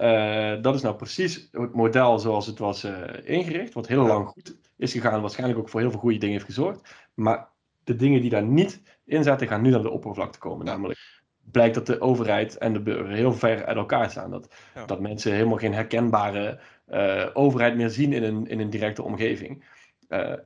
[0.00, 2.92] Uh, dat is nou precies het model zoals het was uh,
[3.24, 6.46] ingericht, wat heel lang goed is gegaan, waarschijnlijk ook voor heel veel goede dingen heeft
[6.46, 6.94] gezorgd.
[7.14, 7.48] Maar
[7.84, 10.66] de dingen die daar niet in zaten, gaan nu naar de oppervlakte komen.
[10.66, 14.30] Namelijk blijkt dat de overheid en de burger heel ver uit elkaar staan.
[14.30, 14.54] Dat,
[14.86, 19.64] dat mensen helemaal geen herkenbare uh, overheid meer zien in een, in een directe omgeving.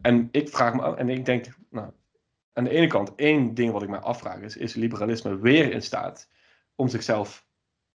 [0.00, 1.90] En ik vraag me, en ik denk, nou,
[2.52, 5.82] aan de ene kant, één ding wat ik mij afvraag is, is liberalisme weer in
[5.82, 6.30] staat
[6.74, 7.46] om zichzelf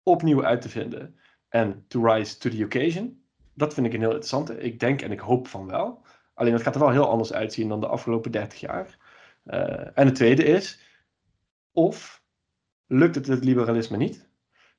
[0.02, 3.24] opnieuw uit te vinden en to rise to the occasion.
[3.54, 4.58] Dat vind ik een heel interessante.
[4.58, 6.04] Ik denk en ik hoop van wel.
[6.34, 8.96] Alleen dat gaat er wel heel anders uitzien dan de afgelopen 30 jaar.
[9.44, 10.80] Uh, en het tweede is,
[11.72, 12.22] of
[12.86, 14.28] lukt het het liberalisme niet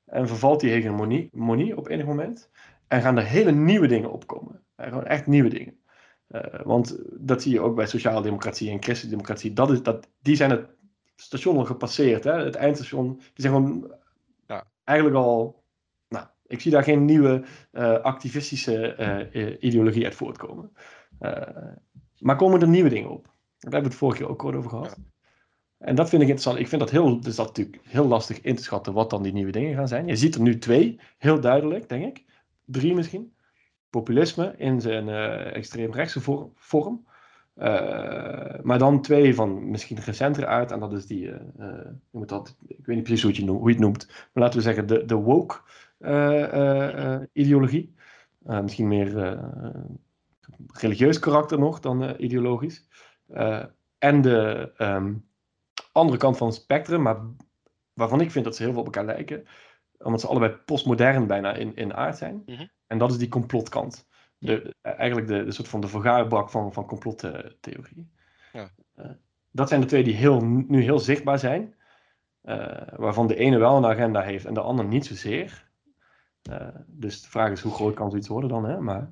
[0.04, 2.50] en vervalt die hegemonie op enig moment
[2.88, 4.64] en gaan er hele nieuwe dingen opkomen.
[4.76, 5.78] Gewoon echt nieuwe dingen.
[6.28, 9.52] Uh, want dat zie je ook bij sociaaldemocratie en christendemocratie.
[9.52, 10.68] Dat is, dat, die zijn het
[11.16, 12.24] station al gepasseerd.
[12.24, 12.44] Hè?
[12.44, 13.92] Het eindstation, die zijn gewoon
[14.46, 14.66] ja.
[14.84, 15.64] eigenlijk al
[16.48, 18.96] ik zie daar geen nieuwe uh, activistische
[19.32, 20.72] uh, ideologie uit voortkomen.
[22.18, 23.24] maar komen er nieuwe dingen op?
[23.24, 24.98] Daar hebben we het vorige keer ook kort over gehad.
[25.78, 26.58] En dat vind ik interessant.
[26.58, 29.32] Ik vind dat heel, dus dat natuurlijk heel lastig in te schatten wat dan die
[29.32, 30.06] nieuwe dingen gaan zijn.
[30.06, 32.24] Je ziet er nu twee, heel duidelijk, denk ik.
[32.64, 33.32] Drie misschien.
[33.96, 35.08] Populisme in zijn
[35.52, 36.52] extreemrechtse vorm.
[36.54, 37.06] vorm.
[37.58, 40.70] Uh, maar dan twee van misschien recentere aard.
[40.70, 41.36] En dat is die, uh,
[42.10, 44.06] je moet dat, ik weet niet precies hoe, je, hoe je het noemt.
[44.06, 45.56] Maar laten we zeggen de, de woke
[47.32, 47.94] ideologie.
[48.42, 49.40] misschien meer
[50.72, 52.88] religieus karakter nog dan ideologisch.
[53.98, 55.24] en de um,
[55.92, 57.16] andere kant van het spectrum, maar
[57.92, 59.46] waarvan ik vind dat ze heel veel op elkaar lijken.
[59.98, 62.42] Omdat ze allebei postmodern bijna in, in aard zijn.
[62.46, 62.70] -hmm.
[62.86, 64.06] En dat is die complotkant.
[64.38, 68.10] De, eigenlijk de, de soort van de vergaarbak van, van complottheorie.
[68.52, 68.70] Ja.
[69.50, 71.74] dat zijn de twee die heel, nu heel zichtbaar zijn.
[72.44, 75.70] Uh, waarvan de ene wel een agenda heeft en de ander niet zozeer.
[76.50, 78.64] Uh, dus de vraag is hoe groot kan zoiets worden dan.
[78.64, 78.80] Hè?
[78.80, 79.10] Maar,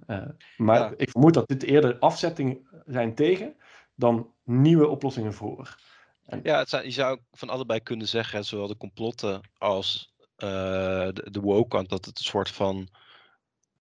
[0.57, 0.93] maar ja.
[0.97, 3.57] ik vermoed dat dit eerder afzettingen zijn tegen
[3.95, 5.79] dan nieuwe oplossingen voor.
[6.27, 6.41] En...
[6.43, 11.69] Ja, het je zou van allebei kunnen zeggen, zowel de complotten als de, de woke
[11.69, 12.89] kant, dat het een soort van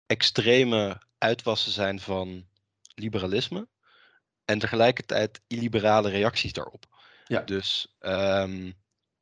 [0.07, 2.47] extreme uitwassen zijn van
[2.95, 3.69] liberalisme.
[4.45, 6.87] En tegelijkertijd illiberale reacties daarop.
[7.27, 7.41] Ja.
[7.41, 8.75] Dus um,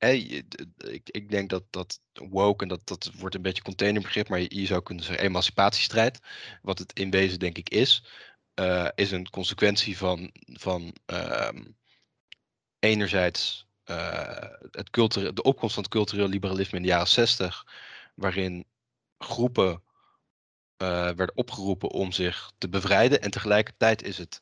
[0.02, 0.44] Hey,
[0.76, 4.60] ik, ik, denk dat, dat woke, en dat, dat wordt een beetje containerbegrip, maar je,
[4.60, 6.20] je zou kunnen zeggen emancipatiestrijd,
[6.62, 8.04] wat het in wezen denk ik is,
[8.54, 11.76] uh, is een consequentie van, van um,
[12.78, 13.66] enerzijds
[14.70, 17.66] het cultureel, de opkomst van het cultureel liberalisme in de jaren 60,
[18.14, 18.66] waarin
[19.18, 19.82] groepen
[20.88, 23.22] werden opgeroepen om zich te bevrijden.
[23.22, 24.40] En tegelijkertijd is het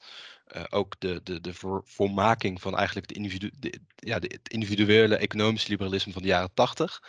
[0.68, 1.52] ook de, de, de
[1.84, 6.54] volmaking van eigenlijk de individu de, ja, de, het individuele economische liberalisme van de jaren
[6.54, 7.02] 80.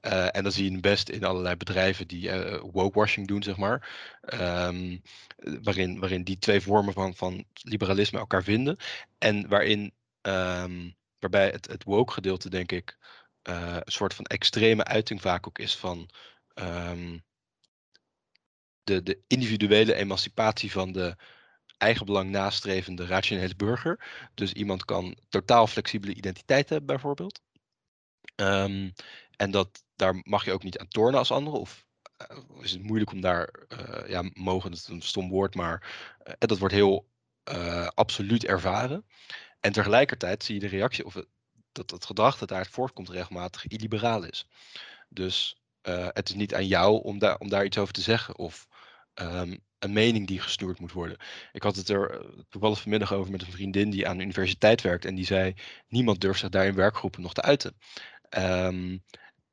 [0.00, 3.88] en dan zie je het best in allerlei bedrijven die uh, wokewashing doen, zeg maar.
[4.34, 5.02] Um,
[5.62, 8.76] waarin, waarin die twee vormen van, van liberalisme elkaar vinden.
[9.18, 12.96] En waarin, um, waarbij het, het woke gedeelte, denk ik,
[13.48, 16.10] uh, een soort van extreme uiting vaak ook is van
[16.54, 17.24] um,
[18.86, 21.16] de, de individuele emancipatie van de
[21.78, 24.28] eigenbelang nastrevende rationele burger.
[24.34, 27.40] Dus iemand kan totaal flexibele identiteit hebben, bijvoorbeeld.
[28.36, 28.92] Um,
[29.36, 31.56] en dat, daar mag je ook niet aan tornen als andere.
[31.56, 31.86] Of
[32.30, 35.96] uh, is het moeilijk om daar, uh, ja, mogen, dat is een stom woord, maar
[36.26, 37.08] uh, dat wordt heel
[37.94, 39.06] absoluut ervaren.
[39.60, 41.26] En tegelijkertijd zie je de reactie, of het,
[41.72, 44.48] dat het gedrag dat daaruit voortkomt regelmatig illiberaal is.
[45.08, 45.60] Dus
[46.12, 48.38] het is niet aan jou om, daar om daar iets over te zeggen.
[48.38, 48.68] Of
[49.22, 51.16] um, een mening die gestuurd moet worden.
[51.52, 55.04] Ik had het er toevallig vanmiddag over met een vriendin die aan de universiteit werkt.
[55.04, 55.54] En die zei,
[55.88, 57.76] niemand durft zich daar in werkgroepen nog te uiten.
[58.38, 59.02] Um,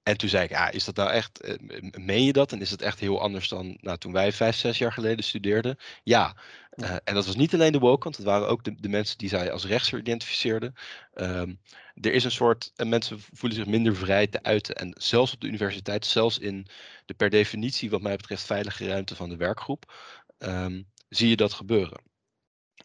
[0.04, 1.56] en toen zei ik, ja, is dat nou echt, eh,
[1.92, 2.52] meen je dat?
[2.52, 5.78] En is dat echt heel anders dan nou, toen wij vijf, zes jaar geleden studeerden?
[6.04, 6.38] Ja.
[6.76, 9.18] Uh, en dat was niet alleen de woke want het waren ook de, de mensen
[9.18, 10.74] die zij als rechtser identificeerden.
[11.14, 11.60] Um,
[11.94, 14.76] er is een soort, en mensen voelen zich minder vrij te uiten.
[14.76, 16.68] En zelfs op de universiteit, zelfs in
[17.06, 19.94] de per definitie, wat mij betreft, veilige ruimte van de werkgroep,
[20.38, 22.02] um, zie je dat gebeuren.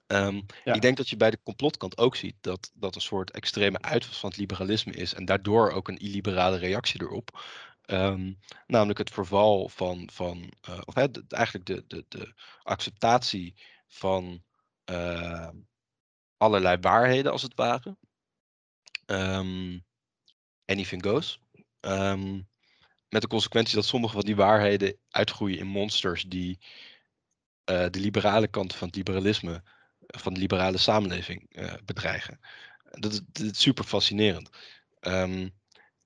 [0.06, 0.74] Um, ja.
[0.74, 4.18] Ik denk dat je bij de complotkant ook ziet dat dat een soort extreme uitwas
[4.18, 7.42] van het liberalisme is en daardoor ook een illiberale reactie erop.
[7.86, 13.54] Um, namelijk het verval van, van uh, of he, de, eigenlijk de, de, de acceptatie
[13.88, 14.44] van
[14.90, 15.48] uh,
[16.36, 17.96] allerlei waarheden als het ware.
[20.64, 21.40] Anything goes.
[23.08, 26.58] met de consequentie dat sommige van die waarheden uitgroeien in monsters die
[27.70, 29.62] uh, de liberale kant van het liberalisme
[30.06, 32.40] van de liberale samenleving uh, bedreigen.
[32.90, 33.20] Dat is,
[33.60, 34.50] super fascinerend.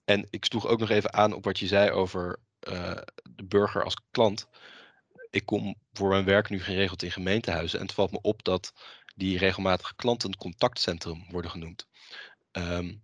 [0.04, 3.84] En ik sloeg ook nog even aan op wat je zei over uh, de burger
[3.84, 4.46] als klant.
[5.32, 8.72] Ik kom voor mijn werk nu geregeld in gemeentehuizen en het valt me op dat
[9.14, 11.86] die regelmatige klanten een contactcentrum worden genoemd.
[12.52, 13.02] Um,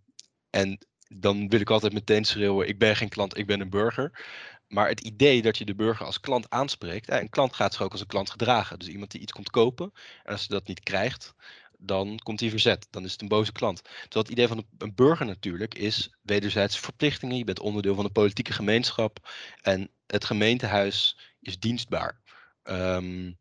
[0.50, 4.26] en dan wil ik altijd meteen schreeuwen: ik ben geen klant, ik ben een burger.
[4.68, 7.92] Maar het idee dat je de burger als klant aanspreekt, een klant gaat zich ook
[7.92, 8.78] als een klant gedragen.
[8.78, 9.92] Dus iemand die iets komt kopen
[10.24, 11.34] en als ze dat niet krijgt,
[11.78, 12.86] dan komt hij verzet.
[12.90, 13.82] Dan is het een boze klant.
[13.82, 17.36] Terwijl het idee van een burger natuurlijk is wederzijdse verplichtingen.
[17.36, 22.20] Je bent onderdeel van een politieke gemeenschap en het gemeentehuis is dienstbaar.
[22.62, 23.38] Um,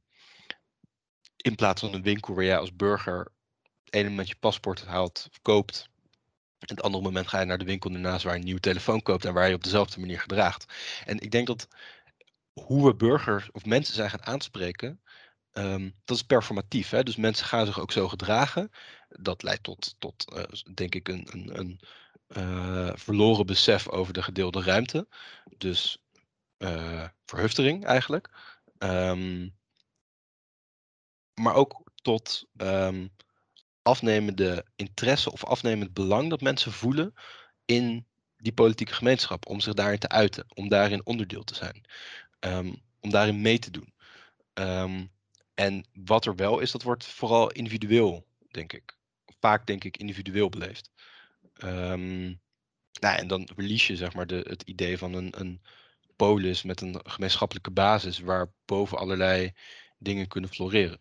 [1.37, 3.31] in plaats van een winkel waar jij als burger
[3.83, 5.89] het ene moment je paspoort haalt, koopt
[6.59, 9.01] en het andere moment ga je naar de winkel ernaast waar je een nieuwe telefoon
[9.01, 10.73] koopt en waar je op dezelfde manier gedraagt.
[11.05, 11.67] En ik denk dat
[12.53, 15.01] hoe we burgers of mensen zijn gaan aanspreken,
[15.53, 16.89] um, dat is performatief.
[16.89, 17.03] Hè?
[17.03, 18.71] Dus mensen gaan zich ook zo gedragen.
[19.09, 21.79] Dat leidt tot, tot uh, denk ik, een, een, een
[22.27, 25.07] uh, verloren besef over de gedeelde ruimte.
[25.57, 25.97] Dus
[27.25, 28.29] verhuftering eigenlijk.
[28.79, 29.55] Um,
[31.33, 33.11] maar ook tot um,
[33.81, 37.13] afnemende interesse of afnemend belang dat mensen voelen
[37.65, 39.47] in die politieke gemeenschap.
[39.47, 41.85] Om zich daarin te uiten, om daarin onderdeel te zijn,
[42.39, 43.93] um, om daarin mee te doen.
[45.53, 48.97] En wat er wel is, dat wordt vooral individueel, denk ik.
[49.39, 50.91] Vaak denk ik individueel beleefd.
[52.99, 55.61] Nou, en dan verlies je zeg maar de, het idee van een, een
[56.17, 59.53] polis met een gemeenschappelijke basis waar boven allerlei
[59.97, 60.99] dingen kunnen floreren.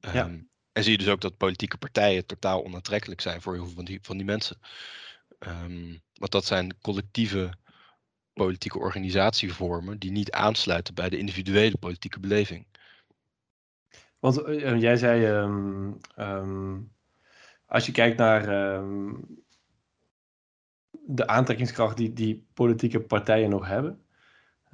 [0.00, 0.30] Ja.
[0.72, 3.84] En zie je dus ook dat politieke partijen totaal onaantrekkelijk zijn voor heel veel van
[3.84, 4.58] die, van die mensen.
[5.38, 7.52] Um, want dat zijn collectieve
[8.32, 12.66] politieke organisatievormen die niet aansluiten bij de individuele politieke beleving.
[14.18, 16.92] Want uh, jij zei, um, um,
[17.66, 18.42] als je kijkt naar
[21.06, 24.03] de aantrekkingskracht die, die politieke partijen nog hebben,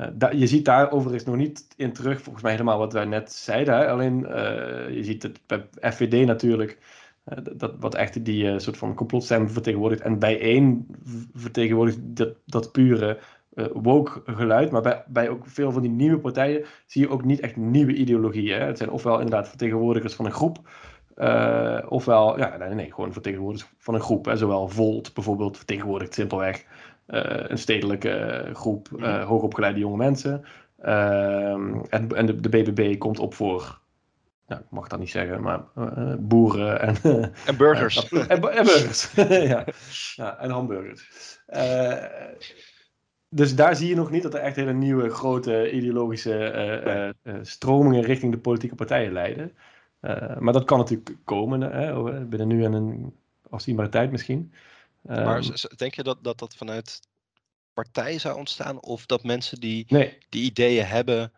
[0.00, 3.32] uh, je ziet daar overigens nog niet in terug, volgens mij helemaal wat wij net
[3.32, 3.88] zeiden.
[3.88, 6.78] Alleen uh, je ziet het bij FVD natuurlijk,
[7.28, 10.02] uh, dat, wat echt die soort van complotstem vertegenwoordigt.
[10.02, 10.86] En bij één
[11.34, 13.18] vertegenwoordigt dat, dat pure
[13.72, 14.70] woke geluid.
[14.70, 17.94] Maar bij, bij ook veel van die nieuwe partijen zie je ook niet echt nieuwe
[17.94, 18.60] ideologieën.
[18.60, 20.58] Het zijn ofwel inderdaad vertegenwoordigers van een groep.
[21.88, 24.24] ofwel, ja, nee, nee, gewoon vertegenwoordigers van een groep.
[24.24, 24.36] Hè?
[24.36, 26.66] Zowel Volt bijvoorbeeld vertegenwoordigt simpelweg eh,
[27.10, 29.04] een stedelijke groep mm.
[29.04, 30.44] eh, hoogopgeleide jonge mensen.
[30.80, 33.78] Ehm, en en de, de BBB komt op voor
[34.46, 36.96] nou, ik mag dat niet zeggen, maar uh, boeren en...
[37.46, 38.08] en burgers.
[38.08, 39.12] en, en, burgers,
[39.52, 39.64] ja.
[40.14, 40.38] ja.
[40.38, 41.38] En hamburgers.
[43.28, 48.32] Dus daar zie je nog niet dat er echt hele nieuwe, grote ideologische stromingen richting
[48.32, 49.52] de politieke partijen leiden.
[50.38, 53.14] maar dat kan natuurlijk komen, hè, binnen nu en een
[53.50, 54.52] afzienbare tijd misschien.
[55.02, 57.00] Maar um, denk je dat, dat dat vanuit
[57.72, 58.82] partijen zou ontstaan?
[58.82, 59.86] Of dat mensen die
[60.28, 61.32] die ideeën hebben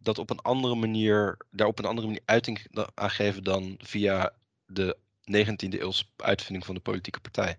[0.00, 4.32] dat op een andere manier, daar op een andere manier uiting aan geven dan via
[4.66, 7.56] de 19e eeuwse uitvinding van de politieke partij.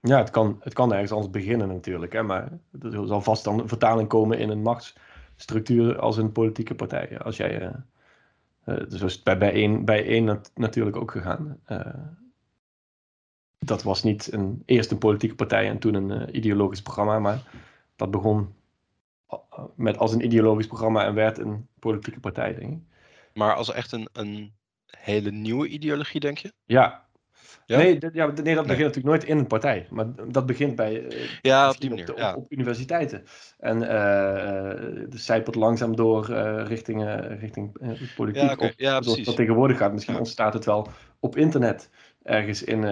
[0.00, 3.60] Ja, het kan, het kan ergens anders beginnen natuurlijk, hè, maar er zal vast dan
[3.60, 7.18] een vertaling komen in een machtsstructuur als een politieke partij.
[7.18, 7.68] Als jij, uh,
[8.64, 11.60] uh, zo is het bij, bij, één, bij één natuurlijk ook gegaan.
[11.68, 11.86] Uh,
[13.64, 17.42] dat was niet een, eerst een politieke partij en toen een ideologisch programma, maar
[17.96, 18.54] dat begon
[19.74, 22.78] met als een ideologisch programma en werd een politieke partij, denk ik.
[23.34, 24.52] Maar als echt een, een
[24.86, 26.52] hele nieuwe ideologie, denk je?
[26.64, 27.04] Ja.
[27.66, 27.76] ja?
[27.76, 29.86] Nee, ja, nee, dat begint natuurlijk nooit in een partij.
[29.90, 32.34] Maar dat begint bij uh, ja, op, die manier, op, ja.
[32.34, 33.24] op, universiteiten.
[33.58, 36.24] En uh, uh, zijpelt langzaam door
[36.66, 37.04] richting,
[37.40, 37.72] richting
[38.16, 38.42] politiek.
[38.42, 38.72] Ja, okay.
[38.76, 39.26] ja, precies.
[39.26, 39.92] dat tegenwoordig gaat.
[39.92, 40.88] Misschien ontstaat het wel
[41.20, 41.90] op internet.
[42.30, 42.84] Ergens in,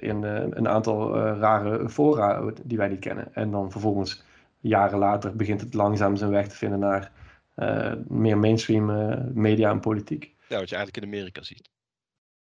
[0.00, 3.34] in een aantal rare fora die wij niet kennen.
[3.34, 4.22] En dan vervolgens
[4.60, 7.10] jaren later begint het langzaam zijn weg te vinden naar
[8.08, 8.86] meer mainstream
[9.32, 10.34] media en politiek.
[10.48, 11.70] Ja, wat je eigenlijk in Amerika ziet.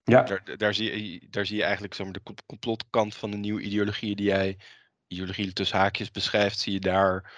[0.04, 0.22] Ja.
[0.22, 3.60] Daar, daar, zie, je, daar zie je eigenlijk zeg maar, de complotkant van de nieuwe
[3.60, 4.58] ideologieën die jij,
[5.06, 7.32] ideologieën tussen haakjes beschrijft, zie je daar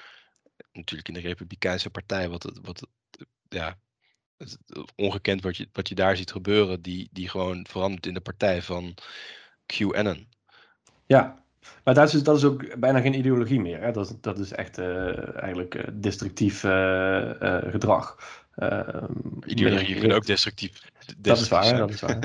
[0.73, 2.89] natuurlijk in de Republikeinse Partij, wat het, wat het,
[3.49, 3.77] ja, het,
[4.97, 8.63] ongekend wat je, wat je daar ziet gebeuren, die, die gewoon verandert in de partij
[8.63, 8.95] van
[9.67, 10.27] QAnon.
[11.07, 11.45] Ja,
[11.85, 13.81] maar dat is, dat is ook bijna geen ideologie meer.
[13.81, 13.93] Hè?
[13.93, 17.31] Dat, is, dat is echt uh, eigenlijk uh, destructief uh,
[17.71, 18.17] gedrag.
[19.45, 22.21] ideologieën kunnen ook destructief, destructief dat is waar, dat is waar.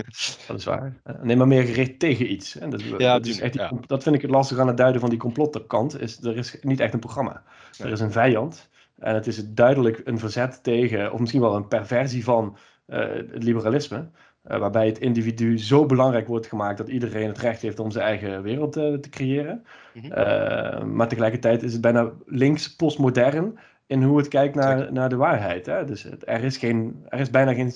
[0.47, 1.01] dat is waar.
[1.21, 2.53] nee, maar meer gericht tegen iets.
[2.53, 2.67] Hè?
[2.67, 3.71] Dat, ja, dat, is echt ja.
[3.85, 6.01] dat vind ik het lastig aan het duiden van die complotkant.
[6.01, 7.43] Is, er is niet echt een programma.
[7.77, 8.68] Er is een vijand.
[8.99, 14.09] En het is duidelijk een verzet tegen, of misschien wel een perversie van het liberalisme.
[14.47, 18.05] Uh, waarbij het individu zo belangrijk wordt gemaakt dat iedereen het recht heeft om zijn
[18.05, 19.63] eigen wereld uh, te creëren.
[19.93, 20.11] Mm -hmm.
[20.11, 25.15] uh, maar tegelijkertijd is het bijna links postmodern in hoe het kijkt naar, naar de
[25.15, 25.65] waarheid.
[25.65, 25.85] Hè?
[25.85, 27.73] Dus het, er, is geen, er is bijna geen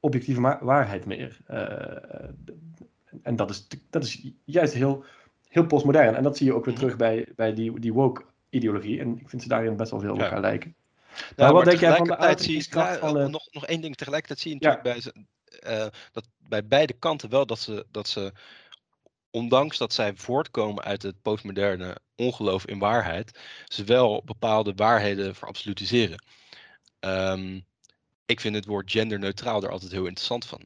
[0.00, 1.40] objectieve waarheid meer.
[3.22, 5.04] en dat is, dat is juist heel,
[5.48, 6.14] heel postmodern.
[6.14, 6.82] En dat zie je ook weer -hmm.
[6.82, 7.92] terug bij, bij die, die
[8.52, 9.00] woke-ideologie.
[9.00, 10.74] En ik vind ze daarin best wel veel op elkaar lijken.
[11.12, 13.28] Nou, maar wat denk jij van de aantrekkingskracht van de...
[13.28, 13.96] Nog, nog één ding.
[13.96, 15.12] Tegelijkertijd zie je natuurlijk bij
[15.66, 18.32] uh, dat bij beide kanten wel dat ze, dat ze,
[19.30, 26.24] ondanks dat zij voortkomen uit het postmoderne ongeloof in waarheid, ze wel bepaalde waarheden verabsolutiseren.
[27.00, 27.64] Um,
[28.26, 30.60] ik vind het woord genderneutraal er altijd heel interessant van.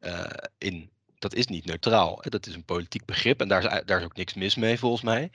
[0.00, 0.24] Uh,
[0.58, 2.22] in, dat is niet neutraal.
[2.22, 5.02] Dat is een politiek begrip en daar is, daar is ook niks mis mee volgens
[5.02, 5.30] mij.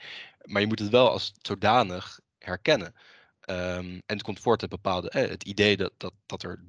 [0.46, 2.94] Maar je moet het wel als zodanig herkennen.
[3.48, 5.10] Um, en het komt voort uit bepaalde.
[5.10, 6.60] Eh, het idee dat, dat, dat er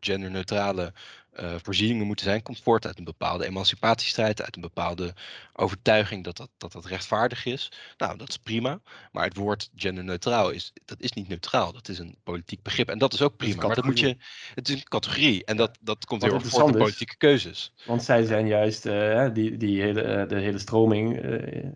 [0.00, 0.92] genderneutrale
[1.40, 5.14] uh, voorzieningen moeten zijn, komt voort uit een bepaalde emancipatiestrijd, uit een bepaalde
[5.52, 7.72] overtuiging dat dat, dat dat rechtvaardig is.
[7.96, 8.80] Nou, dat is prima.
[9.12, 11.72] Maar het woord genderneutraal is, dat is niet neutraal.
[11.72, 12.88] Dat is een politiek begrip.
[12.88, 13.66] En dat is ook prima.
[13.66, 14.16] maar dat moet je.
[14.54, 15.44] Het is een categorie.
[15.44, 17.72] En dat, dat komt heel erg voort in politieke keuzes.
[17.86, 21.24] Want zij zijn juist uh, die, die hele, de hele stroming.
[21.24, 21.66] Uh,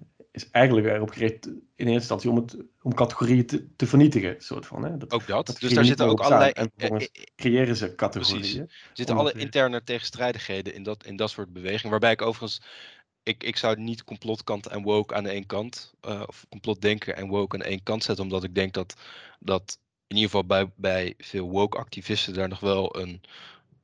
[0.43, 4.35] is eigenlijk erop gericht in eerste instantie om, het, om categorieën te, te vernietigen.
[4.39, 4.97] Soort van, hè?
[4.97, 5.57] Dat, ook dat.
[5.59, 6.51] dus daar zitten ook allerlei.
[6.51, 8.61] En vervolgens creëren ze categorieën.
[8.61, 11.91] Er zitten alle interne tegenstrijdigheden in dat, in dat soort bewegingen.
[11.91, 12.63] Waarbij ik overigens.
[13.23, 15.95] Ik, ik zou niet complotkant en woke aan de ene kant.
[16.09, 18.25] Uh, of complotdenker en woke aan de ene kant zetten.
[18.25, 18.95] Omdat ik denk dat.
[19.41, 19.79] dat
[20.09, 23.21] in ieder geval bij, bij veel woke-activisten daar nog wel een.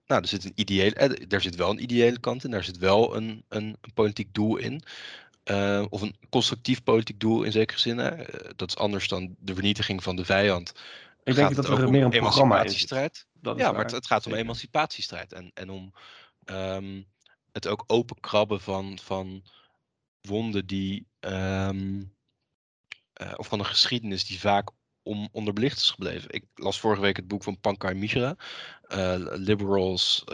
[0.07, 2.78] Nou, er zit een ideële, er eh, zit wel een ideële kant in, daar zit
[2.78, 4.82] wel een, een, een politiek doel in.
[5.45, 7.99] Uh, of een constructief politiek doel in zekere zin.
[7.99, 8.11] Uh,
[8.57, 10.72] dat is anders dan de vernietiging van de vijand.
[11.24, 13.26] Ik denk dat er meer een is.
[13.57, 15.32] ja, maar het, het, gaat om emancipatiestrijd.
[15.32, 15.92] En, en om
[16.45, 17.07] um,
[17.53, 19.45] het ook openkrabben van, van
[20.20, 21.07] wonden die.
[21.20, 22.12] Um,
[23.22, 24.70] uh, of van een geschiedenis die vaak
[25.03, 26.30] om, onderbelicht is gebleven.
[26.30, 28.36] Ik las vorige week het boek van Pankaj Mishra.
[29.30, 30.24] Liberals.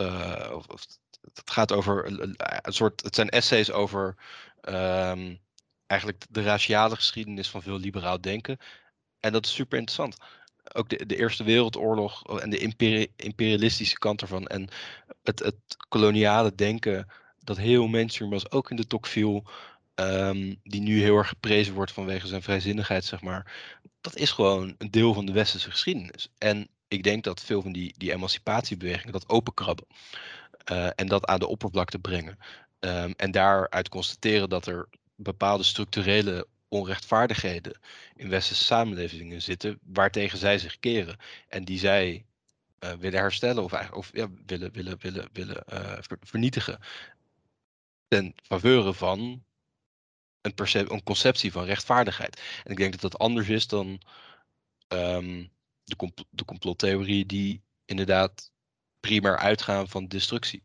[0.53, 0.87] Of, of,
[1.35, 3.03] het gaat over een, een, soort.
[3.03, 4.17] Het zijn essays over
[4.69, 5.39] um,
[5.87, 8.59] eigenlijk de raciale geschiedenis van veel liberaal denken.
[9.21, 10.17] En dat is super interessant.
[10.73, 14.47] Ook de, de Eerste Wereldoorlog en de imperi imperialistische kant ervan.
[14.47, 14.69] En
[15.23, 15.57] het, het
[15.89, 17.07] koloniale denken
[17.39, 19.43] dat heel mainstream was, ook in de Tocqueville.
[19.95, 23.53] Um, die nu heel erg geprezen wordt vanwege zijn vrijzinnigheid, zeg maar.
[24.01, 26.29] Dat is gewoon een deel van de westerse geschiedenis.
[26.39, 29.87] En ik denk dat veel van die, die emancipatiebewegingen dat openkrabben.
[30.71, 32.39] En dat aan de oppervlakte brengen.
[32.81, 37.81] Um, en daaruit constateren dat er bepaalde structurele onrechtvaardigheden
[38.17, 41.17] in westerse samenlevingen zitten, waartegen zij zich keren.
[41.49, 42.25] En die zij
[42.85, 46.79] uh, willen herstellen of, of ja, willen, willen, willen, willen uh, vernietigen.
[48.09, 49.45] Ten faveur van
[50.41, 50.55] een,
[50.93, 52.41] een, conceptie van rechtvaardigheid.
[52.65, 54.01] En ik denk dat dat anders is dan
[54.89, 55.51] um,
[55.85, 58.51] de, de complottheorie die inderdaad
[59.01, 60.63] primair uitgaan van destructie.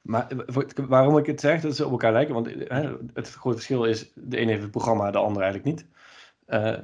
[0.00, 0.28] Maar
[0.74, 4.12] waarom ik het zeg, dat ze op elkaar lijken, want hè, het grote verschil is,
[4.14, 5.86] de een heeft het programma, de ander eigenlijk niet.
[6.46, 6.78] Uh,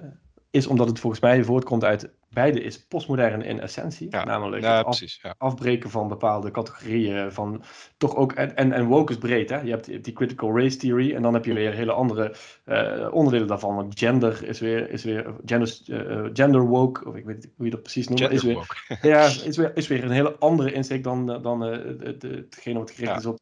[0.57, 4.09] is omdat het volgens mij voortkomt uit beide is postmodern in essentie.
[4.09, 5.35] namelijk ja, precies, ja.
[5.39, 7.33] afbreken van bepaalde categorieën.
[7.33, 7.63] Van
[7.97, 9.51] toch ook, en, en, en woke is breed.
[9.51, 9.61] Hè?
[9.61, 11.15] Je hebt die critical race theory.
[11.15, 12.35] En dan heb je weer hele andere
[12.67, 13.93] uh, onderdelen daarvan.
[13.95, 17.09] gender is weer, is weer gender, uh, gender woke.
[17.09, 18.31] Of ik weet niet hoe je dat precies noemt.
[18.31, 22.23] Is weer, ja, is weer, is weer een hele andere insteek dan, dan uh, het,
[22.23, 23.39] hetgene wat gericht is op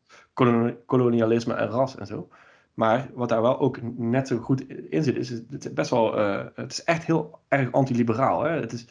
[0.87, 2.29] kolonialisme en ras en zo.
[2.75, 6.19] Maar wat daar wel ook net zo goed in zit, is het is best wel,
[6.19, 8.43] uh, het is echt heel erg antiliberaal.
[8.43, 8.51] Hè?
[8.51, 8.87] Het is,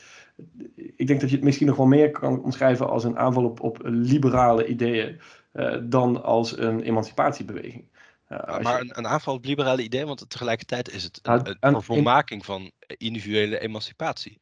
[0.76, 3.62] ik denk dat je het misschien nog wel meer kan omschrijven als een aanval op,
[3.62, 5.20] op liberale ideeën
[5.54, 7.92] uh, dan als een emancipatiebeweging.
[8.30, 12.46] Uh, maar een, een, aanval op liberale ideeën, want tegelijkertijd is het een, een vervolmaking
[12.46, 14.40] van individuele emancipatie.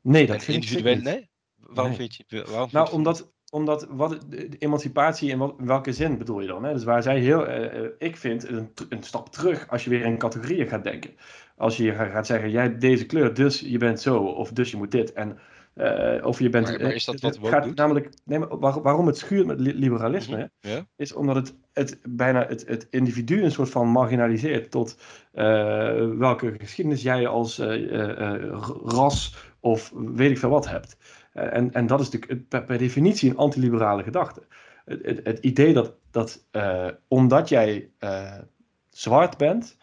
[0.00, 1.28] Nee, dat en vind individuele, ik Nee?
[1.56, 6.40] Waarom vind je, waarom nou, omdat, omdat wat, de, emancipatie in, wat, welke zin bedoel
[6.40, 6.64] je dan?
[6.64, 6.72] Hè?
[6.72, 10.18] Dus waar zij heel, uh, ik vind, een, een, stap terug als je weer in
[10.18, 11.10] categorieën gaat denken.
[11.56, 14.76] Als je gaat zeggen, jij hebt deze kleur, dus je bent zo, of dus je
[14.76, 15.12] moet dit.
[15.12, 15.38] En,
[15.74, 16.70] uh, of je bent.
[16.70, 17.76] Maar, maar is dat wat gaat doet?
[17.76, 22.46] Namelijk, nee, maar waar, waarom het schuurt met liberalisme, mm is omdat het, het bijna
[22.46, 24.96] het, het individu een soort van marginaliseert tot
[25.34, 25.44] uh,
[26.18, 27.58] welke geschiedenis jij als
[28.84, 30.96] ras of weet ik veel wat hebt.
[31.32, 34.42] Eh, en, en dat is natuurlijk per, definitie een antiliberale gedachte.
[34.84, 38.34] Het, het, het, idee dat, dat uh, omdat jij uh,
[38.90, 39.76] zwart bent,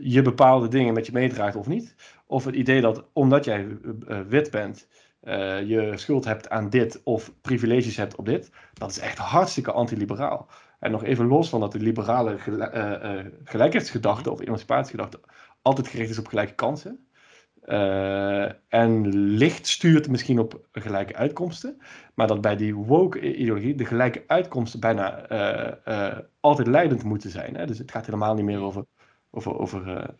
[0.00, 1.94] je bepaalde dingen met je meedraagt of niet.
[2.26, 3.66] Of het idee dat omdat jij
[4.28, 4.88] wit bent,
[5.66, 8.50] je schuld hebt aan dit of privileges hebt op dit.
[8.72, 10.48] Dat is echt hartstikke antiliberaal.
[10.78, 12.36] En nog even los van dat de liberale
[13.44, 15.20] gelijkheidsgedachte of emancipatiegedachte
[15.62, 17.06] altijd gericht is op gelijke kansen.
[17.66, 21.80] Uh, en licht stuurt misschien op gelijke uitkomsten.
[22.14, 27.56] Maar dat bij die woke-ideologie de gelijke uitkomsten bijna uh, uh, altijd leidend moeten zijn.
[27.56, 27.66] Hè?
[27.66, 28.84] Dus het gaat helemaal niet meer over,
[29.30, 30.14] over, over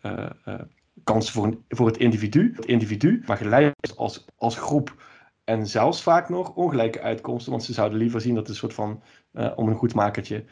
[1.03, 2.53] kansen voor, een, voor het individu.
[2.55, 5.03] Het individu, maar gelijk als, als groep.
[5.43, 7.51] En zelfs vaak nog ongelijke uitkomsten.
[7.51, 9.03] Want ze zouden liever zien dat een soort van,
[9.55, 10.45] om een goedmakertje,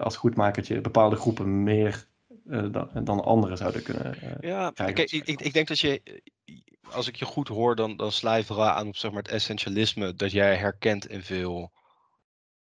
[0.00, 2.06] als goedmakertje, bepaalde groepen meer
[2.46, 6.22] dan, dan anderen zouden kunnen uh, ja, kijk, ik, ik, ik, denk dat je,
[6.90, 9.32] als ik je goed hoor, dan, dan sla je vooral aan op zeg maar, het
[9.32, 11.72] essentialisme dat jij herkent in veel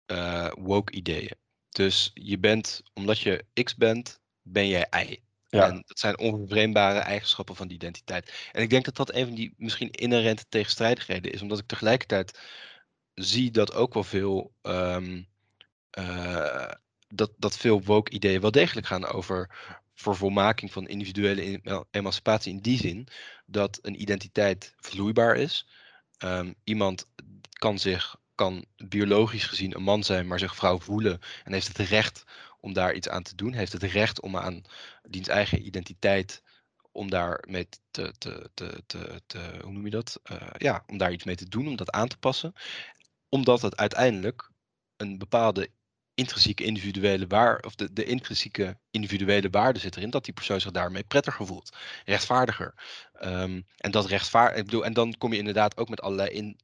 [0.07, 1.35] uh, woke ideeën.
[1.69, 5.17] Dus je bent, omdat je X bent, ben jij Y.
[5.49, 5.67] Ja.
[5.69, 8.49] En dat zijn onvervreembare eigenschappen van die identiteit.
[8.53, 12.39] En ik denk dat dat een van die misschien inherente tegenstrijdigheden is, omdat ik tegelijkertijd
[13.15, 15.29] zie dat ook wel veel um,
[17.15, 19.59] dat, dat veel woke-ideeën wel degelijk gaan over
[19.95, 23.09] vervolmaking van individuele emancipatie in die zin
[23.47, 25.69] dat een identiteit vloeibaar is.
[26.25, 27.07] Um, iemand
[27.53, 31.89] kan zich kan biologisch gezien een man zijn, maar zich vrouw voelen en heeft het
[31.89, 32.25] recht
[32.61, 34.63] om daar iets aan te doen, heeft het recht om aan
[35.03, 36.43] diens eigen identiteit
[36.93, 38.83] om daar mee te, te, te,
[39.27, 40.21] te, hoe noem je dat?
[40.33, 42.53] Uh, ja, om daar iets mee te doen, om dat aan te passen.
[43.29, 44.51] Omdat het uiteindelijk
[44.97, 45.71] een bepaalde
[46.21, 50.71] intrinsieke individuele waar, of de, de intrinsieke individuele waarde zit erin, dat die persoon zich
[50.71, 52.75] daarmee prettiger voelt, rechtvaardiger.
[53.23, 56.59] Um, en dat rechtvaardig, ik bedoel, en dan kom je inderdaad ook met allerlei in,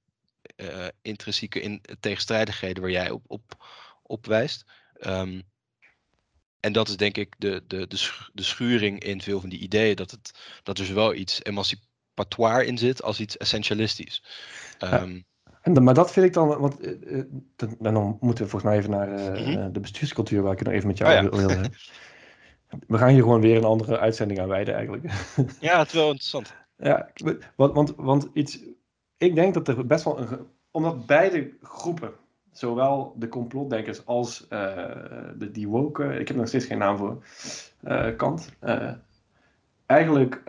[0.57, 3.67] uh, intrinsieke in, tegenstrijdigheden waar jij op, op,
[4.03, 4.65] op wijst.
[5.01, 5.43] Um,
[6.61, 9.97] en dat is denk ik de, de, de, de schuring in veel van die ideeën,
[9.97, 10.31] dat, het,
[10.63, 14.23] dat er zowel iets emancipatoire in zit als iets essentialistisch.
[14.81, 15.25] Um,
[15.67, 17.23] en, maar dat vind ik dan, want uh,
[17.79, 20.89] dan moeten we volgens mij even naar uh, de bestuurscultuur, waar ik het nog even
[20.89, 21.31] met jou oh, ja.
[21.31, 21.73] wil hebben.
[22.87, 25.05] We gaan hier gewoon weer een andere uitzending aan wijden eigenlijk.
[25.61, 26.55] Ja, het is wel interessant.
[26.77, 27.11] Ja,
[27.57, 28.61] want, want, want iets,
[29.17, 32.13] ik denk dat er best wel een, omdat beide groepen,
[32.53, 34.77] zowel de complotdenkers als uh,
[35.39, 37.25] de, die woke, ik heb er nog steeds geen naam voor,
[38.17, 38.53] kant,
[39.87, 40.43] eigenlijk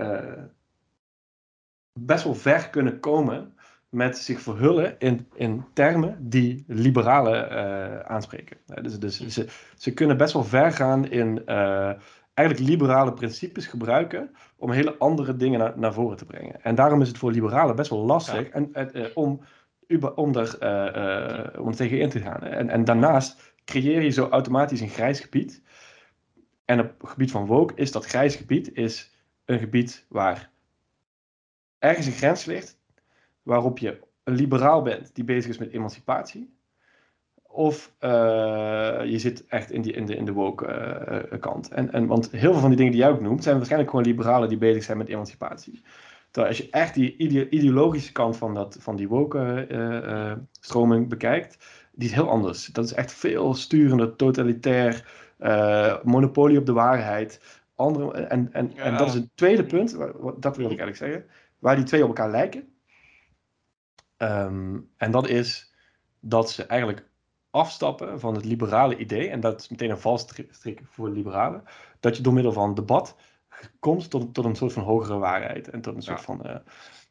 [2.00, 3.57] best wel ver kunnen komen
[3.90, 8.58] met zich verhullen in, in termen die liberalen uh, aanspreken.
[8.82, 11.92] dus dus ze, ze kunnen best wel ver gaan in uh,
[12.34, 16.64] eigenlijk liberale principes gebruiken om hele andere dingen naar, naar voren te brengen.
[16.64, 18.72] En daarom is het voor liberalen best wel lastig en,
[19.14, 19.42] om
[20.16, 22.42] om, er, uh, om er tegen in te gaan.
[22.42, 25.62] En, en daarnaast creëer je zo automatisch een grijs gebied.
[26.66, 29.16] En op het gebied van woke is dat grijs gebied is
[29.46, 30.50] een gebied waar
[31.80, 32.77] ergens een grens ligt,
[33.48, 36.56] waarop je een liberaal bent die bezig is met emancipatie.
[37.44, 38.10] Of uh,
[39.06, 40.66] je zit echt in, die, in de, in de woke
[41.32, 41.68] uh, kant.
[41.70, 44.06] En, en, want heel veel van die dingen die jij ook noemt, zijn waarschijnlijk gewoon
[44.06, 45.82] liberalen die bezig zijn met emancipatie.
[46.32, 47.18] Terwijl als je echt die
[47.50, 49.68] ideologische kant van, dat, van die woke
[50.60, 51.58] stroming bekijkt,
[51.92, 52.66] die is heel anders.
[52.66, 55.12] Dat is echt veel sturender, totalitair,
[56.04, 57.42] monopolie op de waarheid.
[57.76, 59.98] Andere, en, en, en dat is een tweede punt,
[60.40, 61.26] dat wil ik eigenlijk zeggen,
[61.60, 62.68] waar die twee op elkaar lijken.
[64.18, 65.74] Um, en dat is
[66.20, 67.06] dat ze eigenlijk
[67.50, 71.64] afstappen van het liberale idee, en dat is meteen een valstrik voor liberalen,
[72.00, 73.16] dat je door middel van debat
[73.80, 75.70] komt tot, tot een soort van hogere waarheid.
[75.70, 76.56] En, tot een soort van, uh,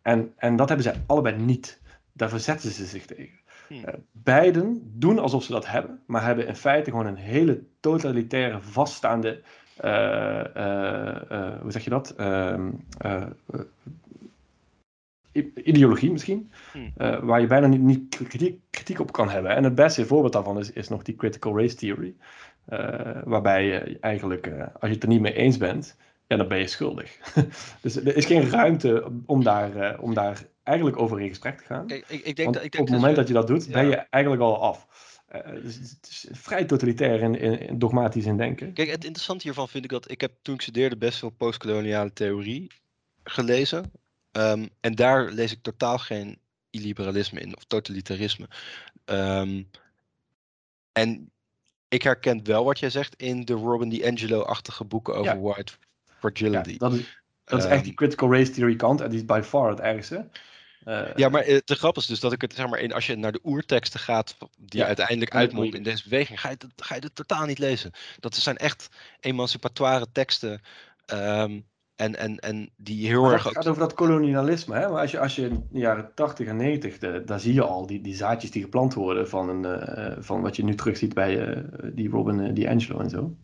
[0.02, 1.80] en, en dat hebben zij allebei niet.
[2.12, 3.38] Daar verzetten ze zich tegen.
[3.68, 3.78] Hmm.
[3.78, 8.62] Uh, beiden doen alsof ze dat hebben, maar hebben in feite gewoon een hele totalitaire,
[8.62, 9.42] vaststaande,
[9.84, 12.14] uh, hoe zeg je dat?
[15.64, 16.92] Ideologie misschien, hmm.
[16.98, 19.56] uh, waar je bijna niet, niet kritiek, kritiek, op kan hebben.
[19.56, 22.14] En het beste voorbeeld daarvan is, is nog die critical race theory,
[22.68, 22.78] uh,
[23.24, 26.58] waarbij je eigenlijk, uh, als je het er niet mee eens bent, ja, dan ben
[26.58, 27.18] je schuldig.
[27.82, 31.86] dus er is geen ruimte om daar, om daar eigenlijk over in gesprek te gaan.
[31.86, 33.86] Kijk, ik, ik denk dat, ik denk op het moment dat je dat doet, ben
[33.86, 34.86] je eigenlijk al af.
[35.62, 38.72] dus het is vrij totalitair en, en, dogmatisch in denken.
[38.72, 42.12] Kijk, het interessante hiervan vind ik dat ik heb toen ik studeerde best veel postkoloniale
[42.12, 42.70] theorie
[43.24, 43.92] gelezen.
[44.36, 46.38] Um, en daar lees ik totaal geen
[46.70, 48.48] illiberalisme in of totalitarisme.
[49.04, 49.70] Um,
[50.92, 51.30] en
[51.88, 55.38] ik herken wel wat jij zegt in de Robin DiAngelo-achtige boeken over ja.
[55.38, 55.72] white
[56.18, 56.70] fragility.
[56.70, 59.24] Ja, dat is, dat is echt die ehm, critical race theory kant en die is
[59.24, 60.28] by far het ergste.
[60.84, 63.16] Uh, ja, maar de grap is dus dat ik het, zeg maar, in, als je
[63.16, 66.94] naar de oerteksten gaat, die ja, uiteindelijk uitmonden in deze beweging, ga je, het, ga
[66.94, 67.90] je het totaal niet lezen.
[68.20, 68.88] Dat zijn echt
[69.20, 70.60] emancipatoire teksten.
[71.12, 71.66] Um,
[71.96, 73.44] en, en, en die heel erg.
[73.44, 74.74] Het gaat over dat kolonialisme.
[74.74, 74.88] Hè?
[74.88, 77.62] Maar als je, als je in de jaren 80 en 90, de, daar zie je
[77.62, 81.14] al die, die zaadjes die geplant worden van, een, uh, van wat je nu terugziet
[81.14, 81.62] bij uh,
[81.94, 83.36] die Robin uh, die Angelo en zo.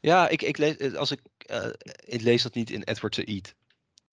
[0.00, 1.20] Ja, ik, ik, lees, als ik,
[2.04, 3.54] ik lees dat niet in Edward Said.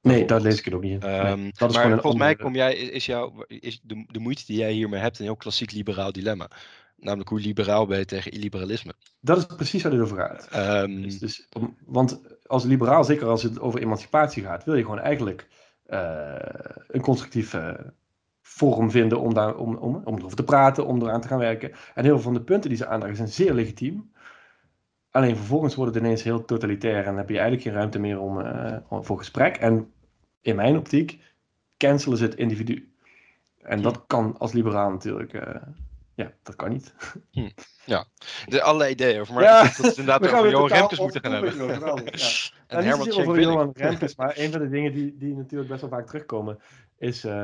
[0.01, 1.51] Nee, daar lees ik het ook niet in.
[1.57, 4.71] Dat is maar volgens mij kom jij, is, jou, is de, de moeite die jij
[4.71, 6.49] hiermee hebt een heel klassiek liberaal dilemma.
[6.97, 8.93] Namelijk hoe liberaal ben je tegen illiberalisme.
[9.19, 10.49] Dat is precies waar dit over gaat.
[10.83, 11.47] Um, dus, dus,
[11.85, 15.47] want als liberaal, zeker als het over emancipatie gaat, wil je gewoon eigenlijk
[15.87, 16.35] uh,
[16.87, 17.93] een constructieve
[18.41, 21.71] vorm vinden om, daar, om, om, om erover te praten, om eraan te gaan werken.
[21.93, 24.11] En heel veel van de punten die ze aandragen zijn zeer legitiem.
[25.11, 28.39] Alleen vervolgens wordt het ineens heel totalitair en heb je eigenlijk geen ruimte meer om,
[28.39, 29.57] uh, voor gesprek.
[29.57, 29.91] En
[30.41, 31.19] in mijn optiek
[31.77, 32.93] cancelen ze het individu.
[33.61, 35.55] En dat kan als liberaal natuurlijk uh,
[36.15, 36.93] ja, dat kan niet.
[37.31, 37.49] Hm.
[37.85, 38.05] Ja,
[38.45, 39.33] de, allerlei ideeën over.
[39.35, 41.67] Maar ja, dat is inderdaad over Johan Remkes moeten gaan hebben.
[41.67, 41.95] ja.
[42.67, 45.81] En, en Herman over Johan Remkes, maar een van de dingen die, die natuurlijk best
[45.81, 46.59] wel vaak terugkomen,
[46.97, 47.37] is, uh, uh,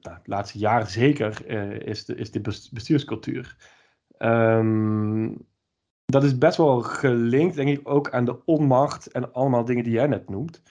[0.00, 3.56] de laatste jaren zeker, uh, is, de, is de bestuurscultuur.
[4.18, 5.48] Um,
[6.04, 9.92] dat is best wel gelinkt, denk ik, ook aan de onmacht en allemaal dingen die
[9.92, 10.62] jij net noemt.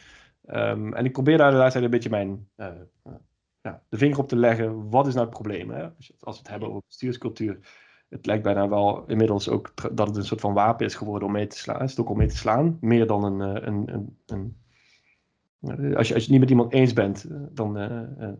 [0.48, 2.50] Um, en ik probeer daar de laatste tijd een beetje mijn
[3.90, 5.70] de vinger op te leggen, wat is nou het probleem?
[5.70, 5.84] Hè?
[6.20, 7.60] Als we het hebben over bestuurscultuur,
[8.10, 11.34] het lijkt bijna wel inmiddels ook dat het een soort van wapen is geworden om
[11.34, 11.82] mee te slaan.
[11.82, 14.58] Het ook om mee te slaan, meer dan een, eh, een, een, een
[15.96, 17.78] als je, als je niet met iemand eens bent, eh, dan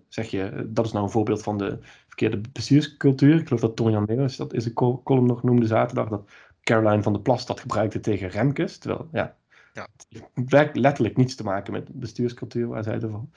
[0.08, 1.78] zeg je dat is nou een voorbeeld van de
[2.08, 3.40] verkeerde bestuurscultuur.
[3.40, 4.74] Ik geloof dat Tom Jan Meeuwis dat is een
[5.04, 6.30] column nog noemde zaterdag, dat
[6.64, 8.78] Caroline van der Plas dat gebruikte tegen Remkes.
[8.78, 9.38] Terwijl, ja,
[9.74, 9.88] ja.
[10.34, 13.32] het heeft letterlijk niets te maken met bestuurscultuur, waar zij ervan.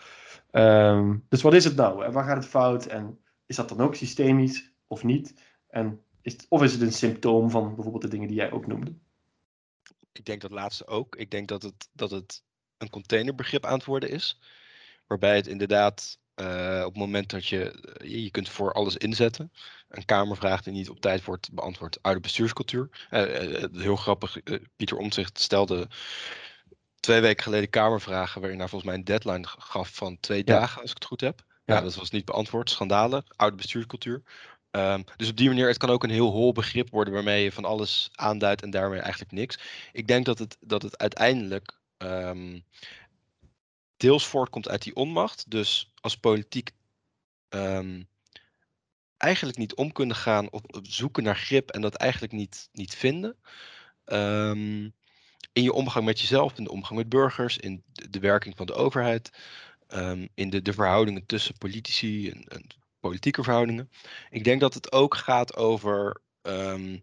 [0.51, 2.05] Um, dus wat is het nou?
[2.05, 2.87] En waar gaat het fout?
[2.87, 5.35] En is dat dan ook systemisch of niet?
[5.69, 8.67] En is het, of is het een symptoom van bijvoorbeeld de dingen die jij ook
[8.67, 8.95] noemde?
[10.13, 11.17] Ik denk dat laatste ook.
[11.17, 12.45] Ik denk dat het, dat het
[12.79, 14.41] een containerbegrip aan het worden is.
[15.07, 19.53] Waarbij het inderdaad uh, op het moment dat je, je kunt voor alles inzetten.
[19.93, 22.89] Een kamervraag die niet op tijd wordt beantwoord uit de bestuurscultuur.
[23.11, 24.37] Uh, uh, heel grappig,
[24.77, 25.89] Pieter Omtzigt stelde
[27.01, 30.91] twee weken geleden Kamervragen, waarin hij volgens mij een deadline gaf van twee dagen, als
[30.91, 31.45] ik het goed heb.
[31.65, 31.81] Ja.
[31.81, 32.71] dat was niet beantwoord.
[32.71, 34.23] Schandalen, oude bestuurscultuur.
[34.71, 37.53] Um, dus op die manier, het kan ook een heel hol begrip worden waarmee je
[37.53, 39.59] van alles aanduidt en daarmee eigenlijk niks.
[39.93, 42.65] Ik denk dat het, dat het uiteindelijk um,
[43.97, 45.51] deels voortkomt uit die onmacht.
[45.51, 46.71] Dus als politiek
[47.49, 48.09] um,
[49.23, 53.37] eigenlijk niet om kunnen gaan op, zoeken naar grip en dat eigenlijk niet, niet vinden.
[54.07, 54.95] Um,
[55.53, 58.75] in je omgang met jezelf, in de omgang met burgers, in de, werking van de
[58.75, 59.31] overheid,
[59.89, 62.67] um, in de, de verhoudingen tussen politici en, en,
[63.01, 63.91] politieke verhoudingen.
[64.31, 66.99] Ik denk dat het ook gaat over ehm,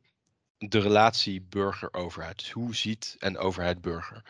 [0.58, 2.40] de relatie burger-overheid.
[2.40, 4.24] Dus hoe ziet een overheid burger?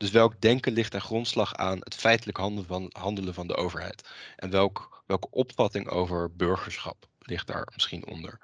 [0.00, 4.08] Dus welk denken ligt ten grondslag aan het feitelijk handelen van, handelen van de overheid?
[4.36, 8.40] En welk, welke opvatting over burgerschap ligt daar misschien onder?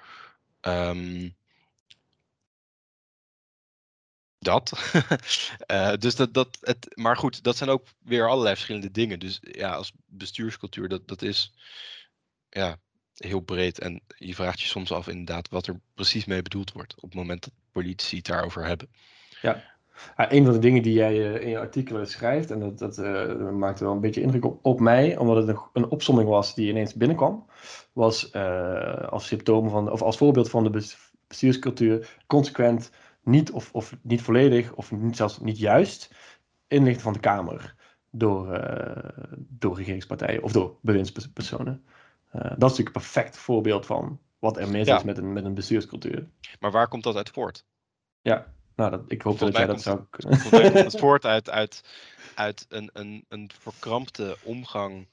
[0.60, 1.36] Um,
[4.38, 4.92] dat.
[5.70, 9.18] uh, dus dat, dat het, maar goed, dat zijn ook weer allerlei verschillende dingen.
[9.18, 11.52] Dus ja, als bestuurscultuur, dat, dat is
[12.48, 12.76] ja,
[13.14, 13.78] heel breed.
[13.78, 17.14] En je vraagt je soms af inderdaad wat er precies mee bedoeld wordt op het
[17.14, 18.88] moment dat politici het daarover hebben.
[19.40, 19.75] Ja,
[20.16, 23.50] een van de dingen die jij uh, in je artikelen schrijft, en dat, dat uh,
[23.50, 26.68] maakte wel een beetje indruk op, op mij, omdat het een, een opsomming was die
[26.68, 27.46] ineens binnenkwam,
[27.92, 28.32] was
[29.08, 32.90] als symptoom van, of als voorbeeld van de bestuurscultuur consequent
[33.22, 36.14] niet of, of niet volledig of niet, zelfs niet juist
[36.68, 37.74] inlichten van de Kamer
[38.10, 41.84] door, uh, door regeringspartijen of door bewindspersonen.
[42.32, 45.54] Dat is natuurlijk een perfect voorbeeld van wat er mis is met een, met een
[45.54, 46.28] bestuurscultuur.
[46.60, 47.66] Maar waar komt dat uit voort?
[48.20, 50.72] Ja, nou, dat, ik hoop dat jij dat zou kunnen.
[50.72, 51.82] Het voort uit, uit,
[52.34, 55.06] uit een, een, een verkrampte omgang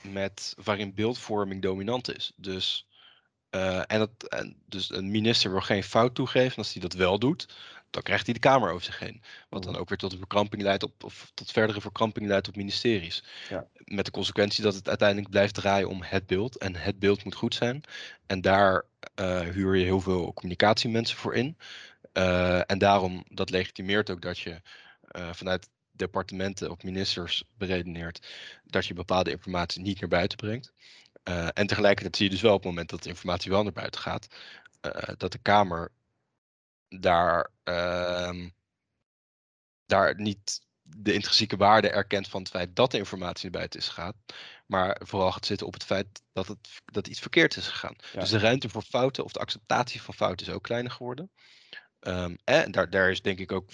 [0.00, 2.32] met waarin beeldvorming dominant is.
[2.36, 2.86] Dus
[3.50, 6.50] uh, en, dat, en dus een minister wil geen fout toegeven.
[6.50, 7.54] En als hij dat wel doet,
[7.90, 9.22] dan krijgt hij de Kamer over zich heen.
[9.48, 9.80] Wat dan mhm.
[9.80, 13.24] ook weer tot een verkramping leidt op, of tot verdere verkramping leidt op ministeries.
[13.48, 13.66] Ja.
[13.84, 16.56] Met de consequentie dat het uiteindelijk blijft draaien om het beeld.
[16.56, 17.82] En het beeld moet goed zijn.
[18.26, 18.84] En daar
[19.20, 21.56] uh, huur je heel veel communicatiemensen voor in.
[22.12, 24.60] Uh, en daarom, dat legitimeert ook dat je
[25.32, 28.26] vanuit departementen of ministers beredeneert
[28.64, 30.72] dat je bepaalde informatie niet naar buiten brengt.
[31.28, 33.72] Uh, en tegelijkertijd zie je dus wel op het moment dat de informatie wel naar
[33.72, 34.26] buiten gaat,
[34.86, 35.92] uh, dat de Kamer
[36.88, 38.46] daar, uh,
[39.86, 43.88] daar niet de intrinsieke waarde erkent van het feit dat de informatie naar buiten is
[43.88, 44.14] gegaan,
[44.66, 47.96] maar vooral gaat zitten op het feit dat, het, dat iets verkeerd is gegaan.
[48.12, 51.30] Dus de ruimte voor fouten of de acceptatie van fouten is ook kleiner geworden.
[52.06, 53.70] Um, en daar, daar is denk ik ook,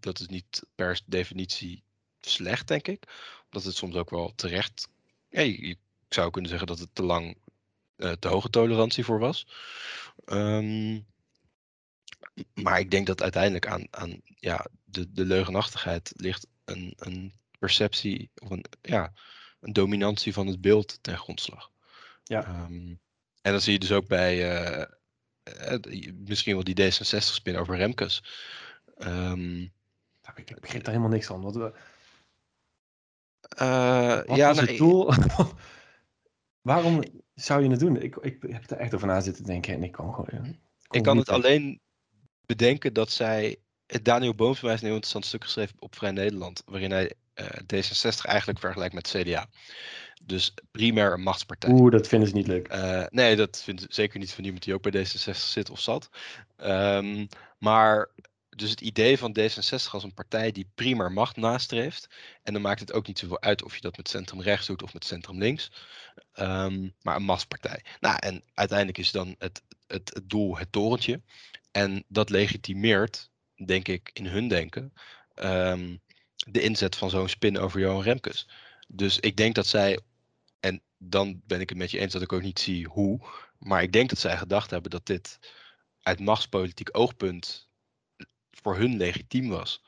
[0.00, 1.82] dat is niet per definitie
[2.20, 3.04] slecht, denk ik.
[3.44, 4.88] Omdat het soms ook wel terecht.
[5.28, 5.78] Ja, je, ik
[6.08, 7.36] zou kunnen zeggen dat het te lang
[7.96, 9.46] uh, te hoge tolerantie voor was.
[10.24, 11.06] Um,
[12.54, 18.30] maar ik denk dat uiteindelijk aan, aan ja, de, de leugenachtigheid ligt een, een perceptie
[18.34, 19.12] of een, ja,
[19.60, 21.70] een dominantie van het beeld ten grondslag.
[22.22, 22.64] Ja.
[22.64, 23.00] Um,
[23.42, 24.84] en dat zie je dus ook bij uh,
[26.14, 28.22] misschien wel die D66-spin over Remkes.
[28.98, 29.72] Um,
[30.34, 31.40] ik begrijp daar helemaal niks van.
[31.40, 31.72] Wat, we...
[33.60, 35.12] uh, Wat ja, was nou, het doel?
[36.72, 37.02] Waarom
[37.34, 38.02] zou je het doen?
[38.02, 40.58] Ik, ik heb er echt over na zitten denken en ik kan gewoon.
[40.90, 41.80] ik kan het alleen
[42.46, 43.56] bedenken dat zij.
[44.02, 48.24] Daniel Boomsma heeft een heel interessant stuk geschreven op Vrij Nederland, waarin hij uh, D66
[48.24, 49.48] eigenlijk vergelijkt met CDA.
[50.24, 51.70] Dus primair een machtspartij.
[51.70, 52.72] Oeh, dat vinden ze niet leuk.
[52.72, 56.08] Uh, nee, dat vindt zeker niet van iemand die ook bij D66 zit of zat.
[56.64, 58.10] Um, maar
[58.56, 62.08] dus het idee van D66 als een partij die primair macht nastreeft.
[62.42, 64.82] En dan maakt het ook niet zoveel uit of je dat met centrum rechts doet
[64.82, 65.70] of met centrum links.
[66.34, 67.84] Um, maar een machtspartij.
[68.00, 71.20] Nou, en uiteindelijk is dan het, het, het, doel het torentje.
[71.70, 73.30] En dat legitimeert,
[73.64, 74.92] denk ik, in hun denken,
[75.34, 76.00] um,
[76.46, 78.48] de inzet van zo'n spin over Johan Remkes.
[78.88, 79.98] Dus ik denk dat zij,
[80.62, 83.20] en dan ben ik het met je eens dat ik ook niet zie hoe,
[83.58, 85.38] maar ik denk dat zij gedacht hebben dat dit
[86.02, 87.68] uit machtspolitiek oogpunt
[88.50, 89.84] voor hun legitiem was.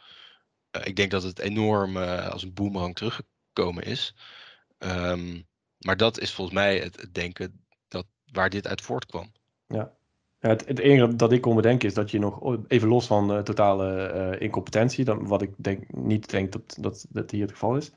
[0.76, 4.14] Uh, ik denk dat het enorm uh, als een boemerang teruggekomen is.
[4.78, 5.46] Um,
[5.78, 9.32] maar dat is volgens mij het, denken dat, waar dit uit voortkwam.
[9.66, 9.92] Ja.
[10.38, 13.38] het, het, enige dat ik kon bedenken is dat je nog, even los van uh,
[13.38, 17.92] totale incompetentie, dan, wat ik denk, niet denk dat, dat, dat hier het geval is,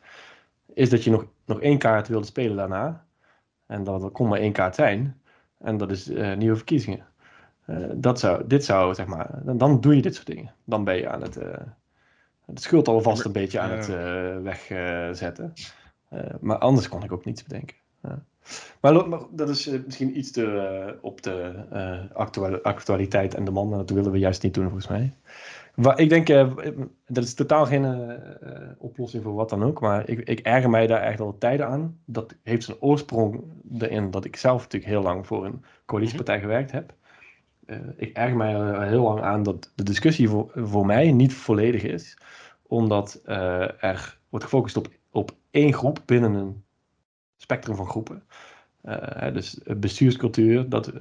[0.78, 3.06] is dat je nog, nog één kaart wilde spelen daarna.
[3.66, 5.22] En dat, dat kon maar één kaart zijn.
[5.58, 7.06] En dat is nieuwe verkiezingen.
[7.68, 10.54] Uh, dat zou, dit zou, zeg maar, dan, dan, doe je dit soort dingen.
[10.64, 11.54] Dan ben je aan het, uh,
[12.46, 13.88] het schuld alvast een beetje aan het
[14.44, 15.54] wegzetten.
[16.40, 17.76] maar anders kon ik ook niets bedenken.
[18.82, 23.72] Maar, maar, dat is misschien iets te op de actualiteit en de man.
[23.72, 25.14] Dat willen we juist niet doen, volgens mij.
[25.78, 26.28] Waar, ik denk,
[27.08, 28.20] dat is totaal geen
[28.78, 29.80] oplossing voor wat dan ook.
[29.80, 32.00] Maar ik, ik erger mij daar echt al tijden aan.
[32.06, 33.44] Dat heeft zijn oorsprong
[33.78, 36.94] erin dat ik zelf natuurlijk heel lang voor een coalitiepartij gewerkt heb.
[37.66, 41.84] Uh, ik erger mij heel lang aan dat de discussie voor, voor mij niet volledig
[41.84, 42.18] is,
[42.62, 46.64] omdat er wordt gefocust op, op één groep binnen een
[47.38, 48.24] spectrum van groepen.
[48.88, 50.92] Uh, dus bestuurscultuur, dat,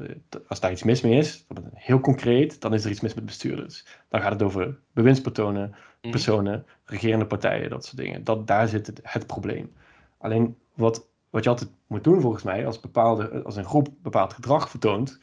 [0.49, 3.87] als daar iets mis mee is, heel concreet, dan is er iets mis met bestuurders.
[4.09, 8.25] Dan gaat het over bewindspersonen, personen, regerende partijen, dat soort dingen.
[8.25, 9.73] Dat, daar zit het, het probleem.
[10.19, 14.33] Alleen wat wat je altijd moet doen volgens mij, als, bepaalde, als een groep bepaald
[14.33, 15.19] gedrag vertoont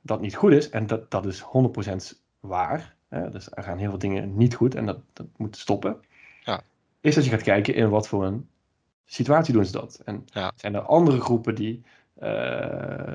[0.00, 1.42] dat niet goed is, en dat, dat is
[2.14, 5.56] 100% waar, hè, dus er gaan heel veel dingen niet goed en dat, dat moet
[5.56, 5.96] stoppen,
[6.42, 6.62] Ja.
[7.00, 8.48] is dat je gaat kijken in wat voor een
[9.04, 10.00] situatie doen ze dat.
[10.04, 10.52] En Ja.
[10.56, 11.90] zijn er andere groepen die eh,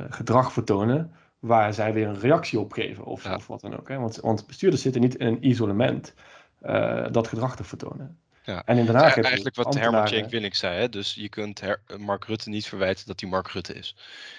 [0.10, 3.36] gedrag vertonen waar zij weer een reactie op geven of, Ja.
[3.36, 3.88] of wat dan ook.
[3.90, 3.98] Hè?
[3.98, 6.14] Want, want bestuurders zitten niet in een isolement
[6.62, 8.18] eh, dat gedrag te vertonen.
[8.44, 8.62] Ja.
[8.66, 10.80] En in Den Ja, Haag heb je eigenlijk wat Herman Cenk Willink zei.
[10.80, 10.90] Hè?
[10.90, 13.96] Dus je kunt Her- Mark Rutte niet verwijten dat hij Mark Rutte is.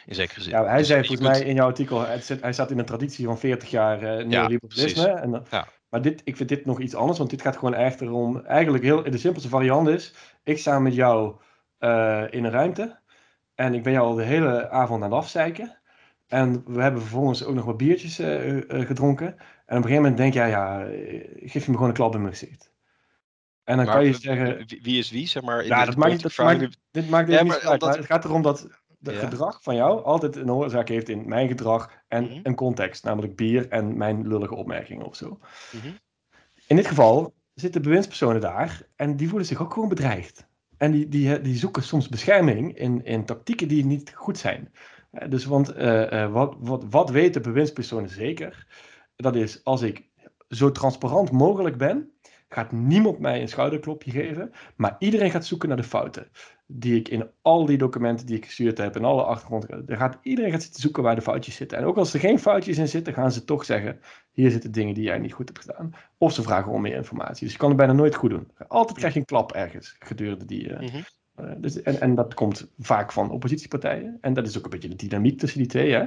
[0.06, 0.52] In zekere zin.
[0.52, 2.78] Ja, hij Dus zei volgens kunt- mij in jouw artikel, het zit, hij zat in
[2.78, 5.06] een traditie van 40 jaar eh neoliberalisme.
[5.08, 5.66] en, Ja.
[5.88, 8.84] Maar dit, ik vind dit nog iets anders, want dit gaat gewoon echt erom, eigenlijk
[8.84, 11.34] heel, de simpelste variant is, ik sta met jou
[11.78, 12.98] eh, in een ruimte
[13.61, 15.78] en ik ben jou al de hele avond aan het afzeiken.
[16.26, 19.26] En we hebben vervolgens ook nog wat biertjes eh, eh, gedronken.
[19.26, 22.14] En op een gegeven moment denk jij, ja, eh, geef je me gewoon een klap
[22.14, 22.72] in mijn gezicht.
[23.64, 25.61] En dan Maar kan je zeggen, wie- is wie, zeg maar?
[25.62, 27.96] in ja, dat maakt dat maakt, dit maakt Ja, even niet uit.
[27.96, 28.61] het gaat erom dat
[29.02, 29.20] het Ja.
[29.20, 32.40] gedrag van jou altijd een oorzaak heeft in mijn gedrag en Mhm.
[32.42, 35.38] een context, namelijk bier en mijn lullige opmerkingen of zo.
[35.72, 35.86] Mhm.
[36.66, 40.48] In dit geval zitten bewindspersonen daar en die voelen zich ook gewoon bedreigd.
[40.81, 44.72] En die, die, die zoeken soms bescherming in, in tactieken die niet goed zijn.
[45.11, 48.66] Eh, Dus want eh, eh, wat, wat, wat weten bewindspersonen zeker?
[49.16, 50.09] Dat is als ik
[50.49, 52.11] zo transparant mogelijk ben,
[52.49, 56.31] gaat niemand mij een schouderklopje geven, maar iedereen gaat zoeken naar de fouten.
[56.73, 59.83] Die ik in al die documenten die ik gestuurd heb en alle achtergronden.
[59.87, 61.79] Er gaat, iedereen gaat zitten zoeken waar de foutjes zitten.
[61.79, 64.01] En ook als er geen foutjes in zitten, gaan ze toch zeggen:
[64.33, 65.91] hier zitten dingen die jij niet goed hebt gedaan.
[66.18, 67.43] Of ze vragen om meer informatie.
[67.45, 68.49] Dus je kan het bijna nooit goed doen.
[68.68, 70.75] Altijd krijg je een klap ergens gedurende die.
[70.75, 71.03] eh, Mhm.
[71.35, 74.18] eh, dus, en, en dat komt vaak van oppositiepartijen.
[74.21, 75.93] En dat is ook een beetje de dynamiek tussen die twee.
[75.93, 76.05] Hè?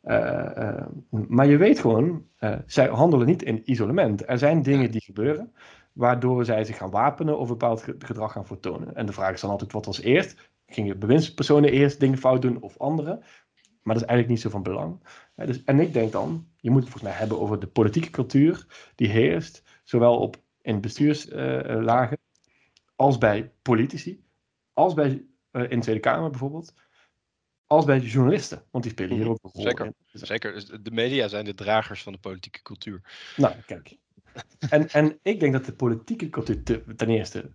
[0.00, 2.24] Eh, maar je weet gewoon,
[2.66, 4.28] zij handelen niet in isolement.
[4.28, 5.52] Er zijn dingen die gebeuren,
[5.94, 8.94] waardoor zij zich gaan wapenen of bepaald ge- gedrag gaan vertonen.
[8.94, 10.50] En de vraag is dan altijd, wat was eerst?
[10.66, 13.18] Gingen bewindspersonen eerst dingen fout doen of anderen?
[13.82, 15.00] Maar dat is eigenlijk niet zo van belang.
[15.36, 18.66] Dus, en ik denk dan, je moet het volgens mij hebben over de politieke cultuur
[18.94, 22.18] die heerst, zowel op, in bestuurslagen
[22.96, 24.24] als bij politici,
[24.72, 26.74] als bij, eh, in de Tweede Kamer bijvoorbeeld,
[27.66, 28.64] als bij journalisten.
[28.70, 29.84] Want die spelen hier Mhm, ook een rol zeker.
[29.86, 29.94] in.
[30.12, 33.00] Dus, Zeker, dus de media zijn de dragers van de politieke cultuur.
[33.36, 33.96] nou, kijk.
[34.70, 37.50] En, en ik denk dat de politieke cultuur te- ten eerste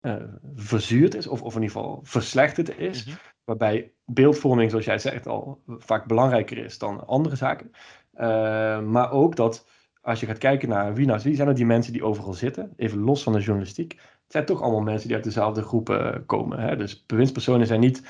[0.00, 0.14] eh,
[0.54, 3.04] verzuurd is, of, of in ieder geval verslechterd is.
[3.04, 3.16] Mhm.
[3.44, 7.70] Waarbij beeldvorming, zoals jij zegt, al vaak belangrijker is dan andere zaken.
[8.12, 9.66] Eh, maar ook dat
[10.00, 12.72] als je gaat kijken naar wie, nou, wie zijn er die mensen die overal zitten,
[12.76, 13.92] even los van de journalistiek.
[13.92, 16.58] Het zijn toch allemaal mensen die uit dezelfde groepen eh, komen.
[16.58, 16.76] Hè?
[16.76, 18.02] Dus bewindspersonen zijn niet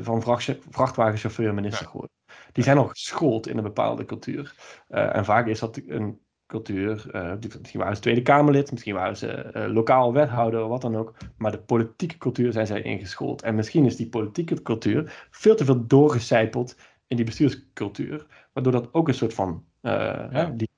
[0.00, 2.14] van vrachtje- vrachtwagenchauffeur minister geworden.
[2.52, 4.54] Die zijn al geschoold in een bepaalde cultuur.
[4.88, 9.28] En vaak is dat een cultuur, eh, misschien waren ze Tweede Kamerlid, misschien waren ze
[9.32, 11.14] eh, lokaal wethouder, wat dan ook.
[11.38, 13.42] Maar de politieke cultuur zijn zij ingeschoold.
[13.42, 16.76] En misschien is die politieke cultuur veel te veel doorgecijpeld
[17.06, 18.26] in die bestuurscultuur.
[18.52, 19.64] Waardoor dat ook een soort van.
[19.80, 20.68] eh, die,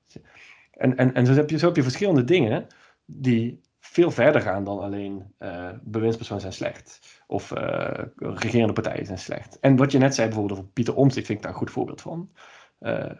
[0.71, 2.67] en en, en zo, heb je, zo heb je verschillende dingen
[3.05, 5.33] die veel verder gaan dan alleen
[5.83, 6.99] bewindspersonen zijn slecht.
[7.27, 7.51] Of
[8.15, 9.59] regerende partijen zijn slecht.
[9.59, 12.01] En wat je net zei bijvoorbeeld over Pieter Omtzigt, vind ik daar een goed voorbeeld
[12.01, 12.29] van.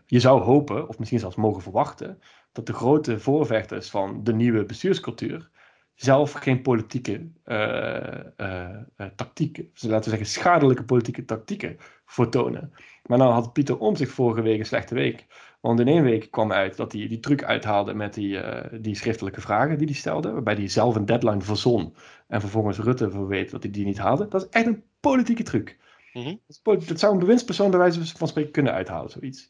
[0.05, 2.19] Je zou hopen, of misschien zelfs mogen verwachten,
[2.51, 5.49] dat de grote voorvechters van de nieuwe bestuurscultuur
[5.95, 12.73] zelf geen politieke eh, tactieken, dus laten we zeggen schadelijke politieke tactieken vertonen.
[13.05, 15.25] Maar nou had Pieter Omtzigt vorige week een slechte week.
[15.61, 18.39] Want in één week kwam uit dat hij die truc uithaalde met die,
[18.81, 21.95] die schriftelijke vragen die hij stelde, waarbij hij zelf een deadline verzon
[22.27, 24.27] en vervolgens Rutte verweet dat hij die niet haalde.
[24.27, 25.77] Dat is echt een politieke truc.
[26.13, 26.35] Mhm.
[26.63, 29.49] Dat, is dat zou een bewindspersoon bij wijze van spreken kunnen uithalen, zoiets.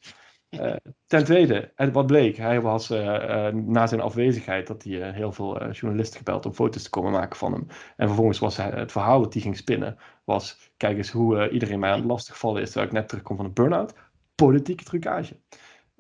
[0.50, 0.76] Eh,
[1.08, 5.32] ten tweede, en wat bleek, hij was eh, eh, na zijn afwezigheid dat hij heel
[5.32, 7.68] veel journalisten gebeld om foto's te komen maken van hem.
[7.97, 11.91] En vervolgens was het verhaal dat hij ging spinnen, was kijk eens hoe iedereen mij
[11.91, 13.93] aan het lastigvallen is terwijl ik net terugkom van een burn-out.
[14.36, 15.39] Politieke trucage.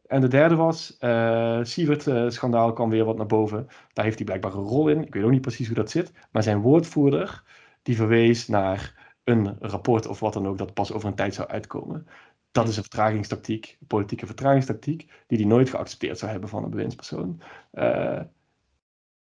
[0.07, 3.67] En de derde was, eh Sievert-schandaal kwam weer wat naar boven.
[3.93, 5.05] Daar heeft hij blijkbaar een rol in.
[5.05, 6.11] Ik weet ook niet precies hoe dat zit.
[6.31, 7.43] Maar zijn woordvoerder,
[7.81, 11.47] die verwees naar een rapport of wat dan ook, dat pas over een tijd zou
[11.47, 12.07] uitkomen.
[12.51, 16.69] Dat is een vertragingstactiek, een politieke vertragingstactiek, die hij nooit geaccepteerd zou hebben van een
[16.69, 17.41] bewindspersoon.
[17.71, 18.21] Eh,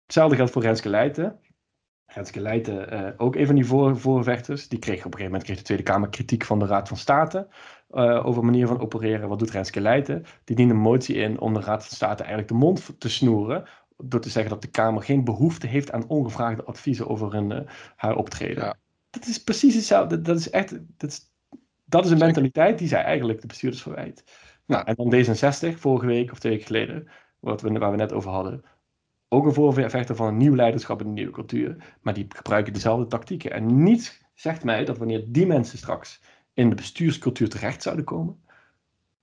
[0.03, 1.39] hetzelfde geldt voor Renske Leijten.
[2.07, 5.45] Renske Leijten, eh, ook een van die voor, voorvechters, die kreeg op een gegeven moment
[5.45, 7.49] kreeg de Tweede Kamer kritiek van de Raad van State
[7.89, 9.29] eh, over manier van opereren.
[9.29, 10.25] Wat doet Renske Leijten?
[10.45, 13.69] Die dient een motie in om de Raad van State eigenlijk de mond te snoeren,
[13.97, 17.67] door te zeggen dat de Kamer geen behoefte heeft aan ongevraagde adviezen over hun,
[17.97, 18.65] haar optreden.
[18.65, 18.75] Ja.
[19.11, 20.21] Dat is precies hetzelfde.
[20.21, 21.34] Dat is echt, dat is,
[21.95, 24.25] dat is een mentaliteit die zij eigenlijk de bestuurders verwijt.
[24.67, 27.09] Nou, en dan D66, vorige week of twee weken geleden,
[27.41, 28.63] wat we, waar we net over hadden.
[29.29, 31.97] Ook een voorvechter van een nieuw leiderschap en een nieuwe cultuur.
[32.01, 33.53] Maar die gebruiken dezelfde tactieken.
[33.53, 36.21] En niets zegt mij dat wanneer die mensen straks
[36.53, 38.44] in de bestuurscultuur terecht zouden komen,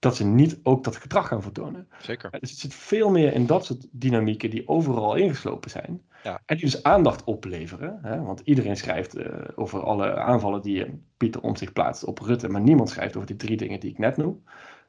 [0.01, 1.87] dat ze niet ook dat gedrag gaan vertonen.
[1.99, 2.31] Zeker.
[2.39, 6.01] Dus het zit veel meer in dat soort dynamieken die overal ingeslopen zijn.
[6.23, 6.41] Ja.
[6.45, 7.99] En die dus aandacht opleveren.
[8.01, 8.21] Hè?
[8.21, 9.25] Want iedereen schrijft uh,
[9.55, 12.49] over alle aanvallen die Pieter om zich plaatst op Rutte.
[12.49, 14.43] Maar niemand schrijft over die drie dingen die ik net noem.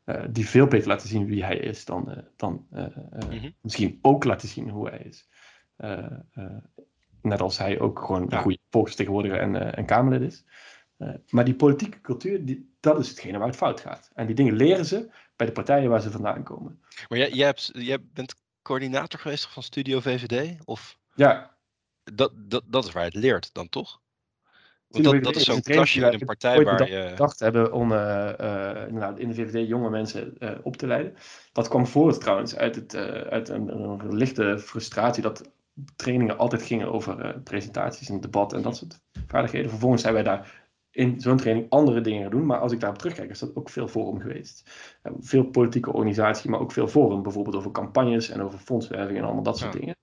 [0.07, 3.55] Uh, die veel beter laten zien wie hij is dan, dan mm-hmm.
[3.61, 5.29] misschien ook laten zien hoe hij is.
[7.23, 8.37] net als hij ook gewoon ja.
[8.37, 10.45] een goede volksvertegenwoordiger en, en Kamerlid is.
[11.29, 14.11] Maar die politieke cultuur, die, dat is hetgene waar het fout gaat.
[14.15, 16.81] En die dingen leren ze bij de partijen waar ze vandaan komen.
[17.09, 20.65] Maar jij, jij, hebt, jij bent coördinator geweest van Studio VVD?
[20.65, 20.99] Of?
[21.15, 21.57] Ja.
[22.05, 24.01] Dat, dat, dat is waar je het leert dan toch?
[24.93, 27.09] Want dat, dat is zo'n klasje in een partij waar je...
[27.09, 31.15] gedacht hebben om uh, uh, inderdaad in de VVD jonge mensen uh, op te leiden.
[31.53, 32.95] Dat kwam voort trouwens uit, het,
[33.31, 35.51] uit een, een, lichte frustratie dat
[35.97, 39.71] trainingen altijd gingen over presentaties en debat en dat soort vaardigheden.
[39.71, 40.62] Vervolgens zijn wij daar
[40.93, 42.47] in zo'n training andere dingen doen.
[42.47, 44.71] Maar als ik daarop terugkijk, is dat ook veel forum geweest.
[45.21, 47.23] Veel politieke organisatie, maar ook veel forum.
[47.23, 49.97] Bijvoorbeeld over campagnes en over fondswerving en allemaal dat soort dingen.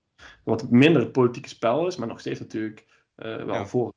[0.44, 2.86] Wat minder het politieke spel is, maar nog steeds natuurlijk
[3.16, 3.66] uh, wel ja.
[3.66, 3.92] forum.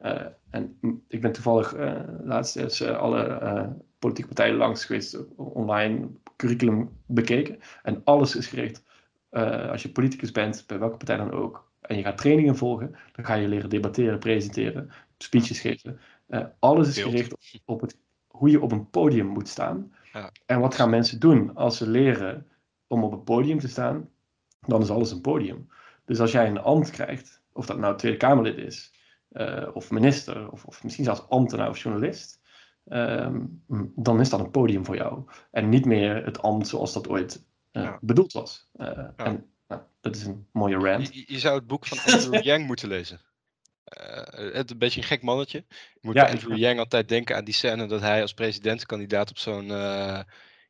[0.00, 0.20] Uh,
[0.50, 0.78] en
[1.08, 7.58] ik ben toevallig uh, laatst eens alle politieke partijen langs geweest, online curriculum bekeken.
[7.82, 8.84] En alles is gericht.
[9.70, 13.24] als je politicus bent, bij welke partij dan ook, en je gaat trainingen volgen, dan
[13.24, 16.00] ga je leren debatteren, presenteren, speeches geven.
[16.32, 19.94] Uh, alles is gericht op, op, het, hoe je op een podium moet staan.
[20.12, 20.30] Ja.
[20.46, 22.46] En wat gaan mensen doen als ze leren
[22.86, 24.08] om op een podium te staan?
[24.60, 25.68] Dan is alles een podium.
[26.04, 28.94] Dus als jij een ambt krijgt, of dat nou Tweede Kamerlid is,
[29.32, 32.40] uh, of minister, of, of, misschien zelfs ambtenaar of journalist,
[32.84, 33.62] um,
[33.96, 35.24] dan is dat een podium voor jou.
[35.50, 37.98] En niet meer het ambt zoals dat ooit uh, ja.
[38.00, 38.68] bedoeld was.
[38.72, 39.12] Ja.
[39.16, 41.14] En nou, dat is een mooie rant.
[41.14, 43.20] Je, je zou het boek van Andrew Yang moeten lezen.
[43.84, 45.64] Uh, het een beetje een gek mannetje.
[45.68, 49.38] Je moet ja, Andrew Yang altijd denken aan die scène dat hij als presidentskandidaat op
[49.38, 50.20] zo'n, uh,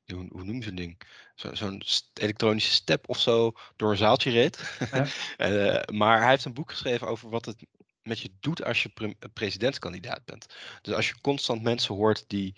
[0.07, 1.01] hoe, hoe noem je zo'n ding?
[1.35, 1.83] Zo, zo'n
[2.15, 4.79] elektronische step of zo door een zaaltje reed.
[4.93, 5.07] Ja.
[5.39, 7.67] uh, maar hij heeft een boek geschreven over wat het
[8.03, 10.47] met je doet als je pre presidentskandidaat bent.
[10.83, 12.57] Dus als je constant mensen hoort die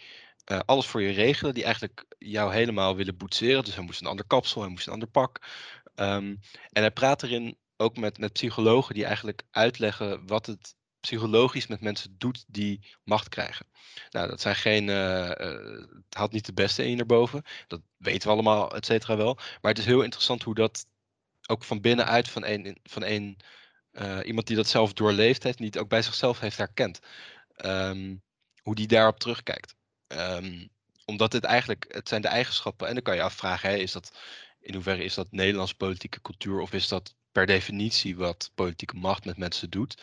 [0.65, 3.65] alles voor je regelen, die eigenlijk jou helemaal willen boetseren.
[3.65, 5.41] Dus hij moest een ander kapsel, hij moest een ander pak.
[5.97, 6.41] Um,
[6.73, 11.81] en hij praat erin ook met, met psychologen die eigenlijk uitleggen wat het psychologisch met
[11.81, 13.67] mensen doet die macht krijgen.
[14.11, 17.43] Nou, dat zijn geen, uh, het haalt niet de beste in erboven.
[17.67, 19.35] Dat weten we allemaal, et cetera wel.
[19.35, 20.87] Maar het is heel interessant hoe dat
[21.47, 23.39] ook van binnenuit van een, van een
[23.93, 27.01] uh, iemand die dat zelf doorleefd heeft, niet ook bij zichzelf heeft herkend.
[27.65, 28.23] Um,
[28.63, 29.75] hoe die daarop terugkijkt.
[30.09, 30.69] Um,
[31.05, 32.89] omdat het eigenlijk, het zijn de eigenschappen.
[32.89, 34.19] En dan kan je afvragen, hè, is dat,
[34.61, 39.25] in hoeverre is dat Nederlandse politieke cultuur of is dat per definitie wat politieke macht
[39.25, 40.03] met mensen doet.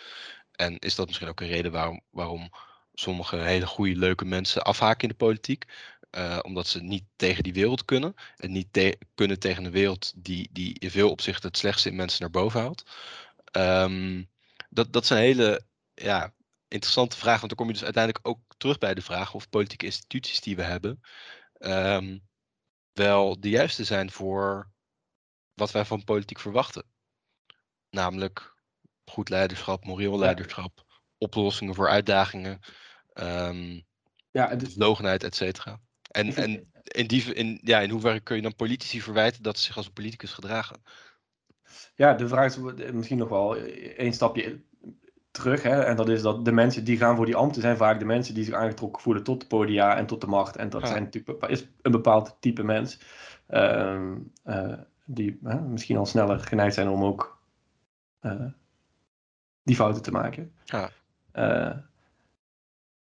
[0.51, 2.49] En is dat misschien ook een reden waarom, waarom
[2.93, 5.65] sommige hele goede, leuke mensen afhaken in de politiek?
[6.11, 8.13] Uh, omdat ze niet tegen die wereld kunnen.
[8.37, 12.21] En niet kunnen tegen een wereld die, die in veel opzichten het slechtste in mensen
[12.21, 12.83] naar boven haalt.
[13.51, 14.29] Um,
[14.69, 16.33] dat, dat zijn hele ja,
[16.67, 17.39] interessante vragen.
[17.39, 20.55] Want dan kom je dus uiteindelijk ook terug bij de vraag of politieke instituties die
[20.55, 21.01] we hebben.
[21.59, 22.27] Um,
[22.93, 24.71] wel de juiste zijn voor
[25.53, 26.85] wat wij van politiek verwachten.
[27.91, 28.55] Namelijk
[29.05, 30.83] goed leiderschap, moreel leiderschap,
[31.17, 32.59] oplossingen voor uitdagingen,
[33.13, 33.83] um,
[34.31, 34.75] ja, dus...
[34.75, 35.79] logenheid, et cetera.
[36.11, 39.63] En, en in, die, in, ja, in hoeverre kun je dan politici verwijten dat ze
[39.63, 40.83] zich als een politicus gedragen?
[41.95, 42.57] Ja, de vraag is
[42.93, 44.61] misschien nog wel één stapje
[45.31, 45.63] terug.
[45.63, 45.83] Hè?
[45.83, 48.33] En dat is dat de mensen die gaan voor die ambten zijn vaak de mensen
[48.33, 50.55] die zich aangetrokken voelen tot de podia en tot de macht.
[50.55, 51.09] En dat zijn
[51.47, 52.99] is een bepaald type mens.
[53.49, 54.13] Uh,
[55.05, 57.40] die uh, misschien al sneller geneigd zijn om ook
[59.63, 60.51] die fouten te maken.
[60.65, 60.89] Ja.
[61.35, 61.77] Uh,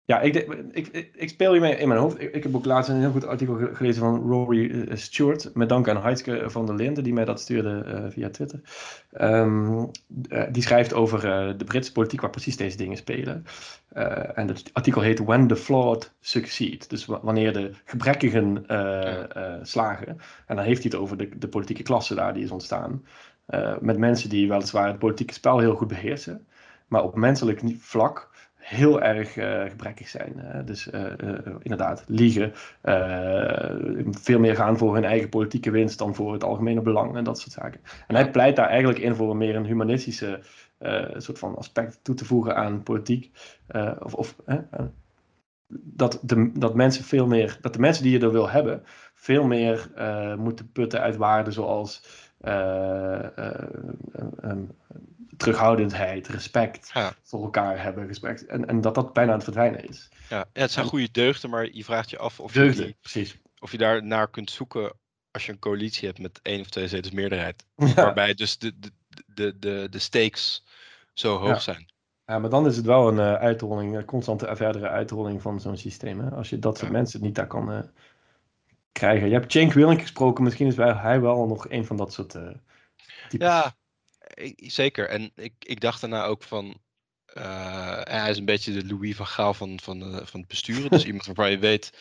[0.06, 0.36] ja, ik,
[0.72, 2.22] ik, ik, ik, speel hiermee in mijn hoofd.
[2.22, 5.56] Ik, ik, heb ook laatst een heel goed artikel gelezen van Rory uh, Stewart.
[5.56, 8.62] Met dank aan Heidske van der Linden, die mij dat stuurde uh, via Twitter.
[9.22, 9.92] Um,
[10.52, 11.22] die schrijft over
[11.58, 13.46] de Britse politiek waar precies deze dingen spelen.
[14.34, 16.90] en het artikel heet When the Flawed Succeed.
[16.90, 18.64] Dus wanneer de gebrekkigen
[19.62, 20.08] slagen.
[20.46, 23.04] En dan heeft hij het over de, de politieke klasse daar die is ontstaan.
[23.50, 26.48] Uh, met mensen die weliswaar het politieke spel heel goed beheersen,
[26.88, 30.34] maar op menselijk vlak heel erg uh, gebrekkig zijn.
[30.38, 30.90] Uh, dus
[31.60, 32.52] inderdaad, liegen,
[34.12, 37.40] veel meer gaan voor hun eigen politieke winst dan voor het algemene belang en dat
[37.40, 37.82] soort zaken.
[38.08, 40.40] En hij pleit daar eigenlijk in voor meer een humanistische
[41.18, 43.32] soort van aspect toe te voegen aan politiek.
[44.00, 44.36] of, of
[45.68, 48.84] dat, de, dat mensen veel meer, dat de mensen die je er wil hebben,
[49.14, 49.92] veel meer
[50.38, 52.04] moeten putten uit waarden zoals
[52.42, 54.52] uh, uh,
[55.38, 57.14] terughoudendheid, respect Ja.
[57.24, 58.08] voor elkaar hebben.
[58.08, 60.10] Respect, en, en dat dat bijna aan het verdwijnen is.
[60.30, 62.98] Ja, ja, het zijn En- goede deugden, maar je vraagt je af of je, die,
[63.02, 63.38] precies.
[63.60, 64.94] of je daar naar kunt zoeken
[65.32, 67.66] als je een coalitie hebt met één of twee zetels meerderheid.
[67.76, 67.94] Ja.
[67.94, 68.92] Waarbij dus de, de,
[69.26, 70.66] de, de, de stakes
[71.14, 71.60] zo hoog Ja.
[71.60, 71.92] zijn.
[72.26, 75.78] Ja, maar dan is het wel een eh, uitrolling, een constante verdere uitrolling van zo'n
[75.78, 76.20] systeem.
[76.20, 76.30] Hè?
[76.30, 77.80] Als je dat soort mensen niet daar kan eh,
[78.92, 79.28] krijgen.
[79.28, 82.50] Je hebt Cenk Willink gesproken, misschien is hij wel nog een van dat soort eh
[83.30, 83.48] types.
[83.48, 83.76] Ja,
[84.56, 85.10] zeker.
[85.10, 86.82] En ik, ik dacht daarna ook van.
[87.26, 90.90] eh, hij is een beetje de Louis van Gaal van, van, eh, van het besturen.
[90.90, 91.94] Dus iemand waarvan je weet,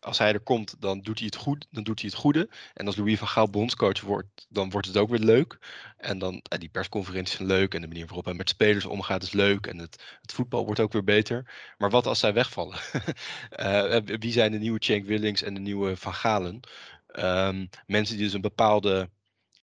[0.00, 1.66] als hij er komt, dan doet hij het goed.
[1.70, 2.48] Dan doet hij het goede.
[2.74, 5.58] En als Louis van Gaal bondscoach wordt, dan wordt het ook weer leuk.
[5.96, 7.74] En dan eh, die persconferenties zijn leuk.
[7.74, 9.66] En de manier waarop hij met spelers omgaat is leuk.
[9.66, 11.54] En het, het voetbal wordt ook weer beter.
[11.78, 12.78] Maar wat als zij wegvallen?
[13.50, 16.60] Eh, wie zijn de nieuwe Cenk Willings en de nieuwe Van Galen?
[17.06, 19.10] Ehm, mensen die dus een bepaalde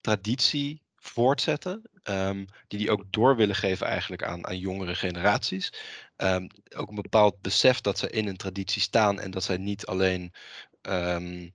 [0.00, 1.82] traditie voortzetten.
[2.02, 5.72] ehm, die die ook door willen geven eigenlijk aan, aan jongere generaties.
[6.16, 6.46] Ehm,
[6.76, 10.32] ook een bepaald besef dat ze in een traditie staan en dat zij niet alleen
[10.80, 11.48] ehm,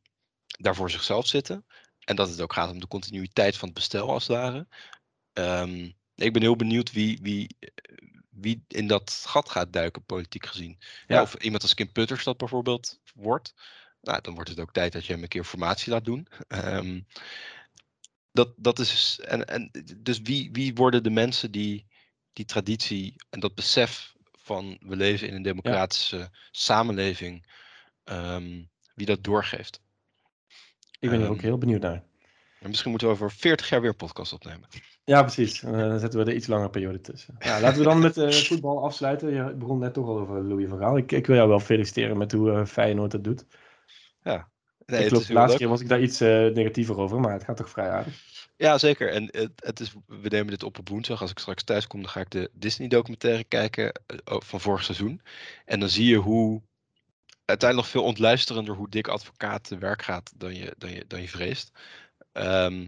[0.46, 1.66] daar voor zichzelf zitten.
[2.00, 4.68] En dat het ook gaat om de continuïteit van het bestel als het ware.
[5.34, 7.58] Ehm, ik ben heel benieuwd wie, wie,
[8.30, 10.78] wie in dat gat gaat duiken, politiek gezien.
[10.80, 11.22] Ja, Ja.
[11.22, 13.54] of iemand als Kim Putters dat bijvoorbeeld wordt.
[14.02, 16.28] Nou, dan wordt het ook tijd dat je hem een keer formatie laat doen.
[18.32, 19.20] Dat, dat is.
[19.24, 21.86] En, en dus wie, wie worden de mensen die
[22.34, 27.46] die traditie en dat besef van we leven in een democratische samenleving,
[28.04, 28.64] ehm,
[28.96, 29.82] wie dat doorgeeft?
[31.00, 32.04] Ik ben er Ehm, ook heel benieuwd naar.
[32.60, 34.68] En misschien moeten we over 40 jaar weer een podcast opnemen.
[35.04, 35.64] Ja, precies.
[35.64, 37.36] Eh, dan zetten we er iets langere periode tussen.
[37.40, 39.34] Ja, laten we dan met eh, voetbal afsluiten.
[39.34, 40.98] Je begon net toch al over Louis van Gaal.
[40.98, 43.46] Ik, ik wil jou wel feliciteren met hoe eh, Feyenoord het doet.
[44.86, 45.58] Nee, ik het geloof de laatste leuk.
[45.58, 46.20] keer was ik daar iets
[46.56, 48.14] negatiever over, maar het gaat toch vrij aardig.
[48.62, 49.10] Ja, zeker.
[49.10, 51.22] En het, het is, we nemen dit op op woensdag.
[51.22, 55.22] Als ik straks thuis kom, dan ga ik de Disney-documentaire kijken eh, van vorig seizoen.
[55.66, 56.62] En dan zie je hoe
[57.46, 61.30] uiteindelijk veel ontluisterender hoe dik advocaat te werk gaat dan je, dan je, dan je
[61.30, 61.72] vreest.
[62.32, 62.82] Eh,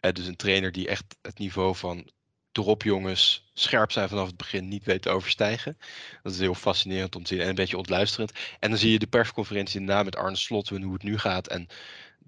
[0.00, 2.10] dus een trainer die echt het niveau van
[2.52, 5.78] erop jongens, scherp zijn vanaf het begin, niet weet te overstijgen.
[6.22, 8.32] Dat is heel fascinerend om te zien en een beetje ontluisterend.
[8.60, 11.48] En dan zie je de persconferentie daarna met Arne Slot en hoe het nu gaat.
[11.48, 11.68] En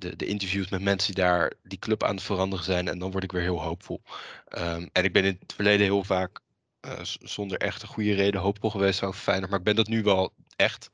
[0.02, 2.88] de, de interviews met mensen die daar die club aan het veranderen zijn.
[2.88, 4.02] En dan word ik weer heel hoopvol.
[4.48, 6.40] Ehm, en ik ben in het verleden heel vaak
[6.80, 9.50] eh, zonder echt een goede reden hoopvol geweest over Feyenoord.
[9.50, 10.90] Maar ik ben dat nu wel echt.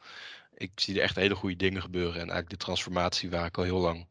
[0.54, 2.12] Ik zie er echt hele goede dingen gebeuren.
[2.12, 4.06] En eigenlijk de transformatie waar ik al heel lang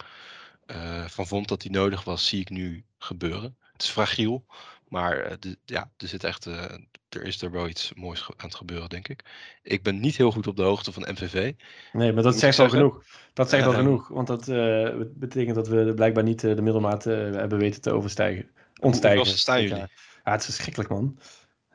[0.66, 3.58] eh, van vond dat die nodig was, zie ik nu gebeuren.
[3.74, 4.46] Het is fragiel,
[4.88, 6.64] maar eh, de- ja, er zit echt, eh,
[7.10, 9.24] er is er wel iets moois aan het gebeuren, denk ik.
[9.64, 11.54] Ik ben niet heel goed op de hoogte van MVV.
[11.94, 13.04] Nee, maar dat zegt al genoeg.
[13.34, 17.58] Dat zegt al genoeg, want dat eh, betekent dat we blijkbaar niet de middelmaat hebben
[17.60, 18.50] weten te overstijgen.
[18.80, 19.26] Ontstijgen.
[19.26, 19.78] staan jullie?
[19.78, 21.20] Ja, het is verschrikkelijk, man.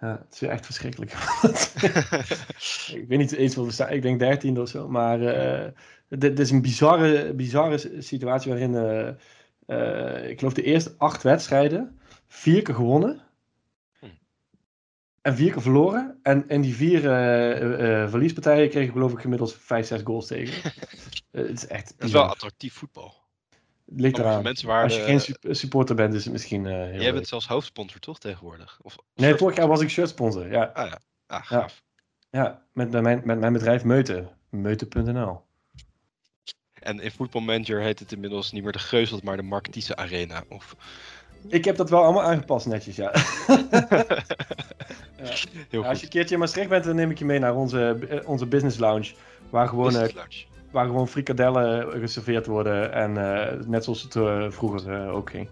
[0.00, 1.12] Ja, het is echt verschrikkelijk.
[3.00, 3.90] ik weet niet eens wat we staan.
[3.90, 4.88] Ik denk dertiende of zo.
[4.88, 5.18] Maar
[6.08, 8.74] dit, is een bizarre, bizarre situatie waarin,
[10.28, 12.00] ik geloof de eerste acht wedstrijden,
[12.32, 13.20] vier keer gewonnen.
[13.98, 14.06] Hm.
[15.20, 16.18] En vier keer verloren.
[16.22, 20.26] En in die vier eh, eh, eh, verliespartijen kregen geloof ik gemiddeld vijf, zes goals
[20.26, 20.72] tegen.
[21.30, 23.14] Het is echt Dat is wel attractief voetbal.
[23.86, 24.46] Het ligt eraan.
[24.46, 27.12] Als je geen sup- supporter bent, is het misschien heel Jij leuk.
[27.14, 28.78] bent zelfs hoofdsponsor toch tegenwoordig?
[28.82, 30.50] Of, Nee, vorig jaar was ik shirtsponsor.
[30.50, 31.82] Ja, Ah ja, ah, gaaf.
[32.30, 34.28] ja met, met, mijn, met mijn bedrijf Meute.
[34.50, 35.40] Meute.nl.
[36.72, 40.44] En in Football Manager heet het inmiddels niet meer de Geuzelt, maar de Marktiese Arena.
[40.48, 40.76] Of...
[41.48, 43.12] Ik heb dat wel allemaal aangepast netjes, ja.
[45.70, 47.98] Ja, als je een keertje in Maastricht bent, dan neem ik je mee naar onze,
[48.08, 49.12] eh, onze business lounge.
[49.50, 50.08] Waar gewoon, eh,
[50.70, 52.92] waar gewoon frikadellen geserveerd worden.
[52.92, 55.48] En eh, net zoals het eh, vroeger eh, ook ging.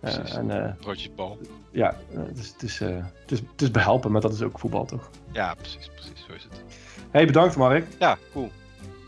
[0.00, 1.38] Eh, en eh, Broodjes bal.
[1.70, 2.88] ja, eh, het, is, eh,
[3.20, 5.10] het, is, het is behelpen, maar dat is ook voetbal, toch?
[5.32, 6.24] Ja, precies, precies.
[6.26, 6.62] Zo is het.
[7.10, 7.86] hey, bedankt Mark.
[7.98, 8.50] Ja, cool.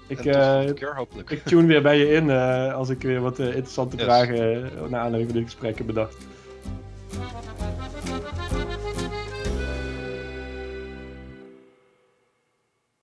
[0.06, 0.68] Ik, eh,
[1.26, 5.00] ik tune weer bij je in eh, als ik weer wat eh, interessante vragen naar
[5.00, 6.16] aanleiding van dit gesprek heb bedacht.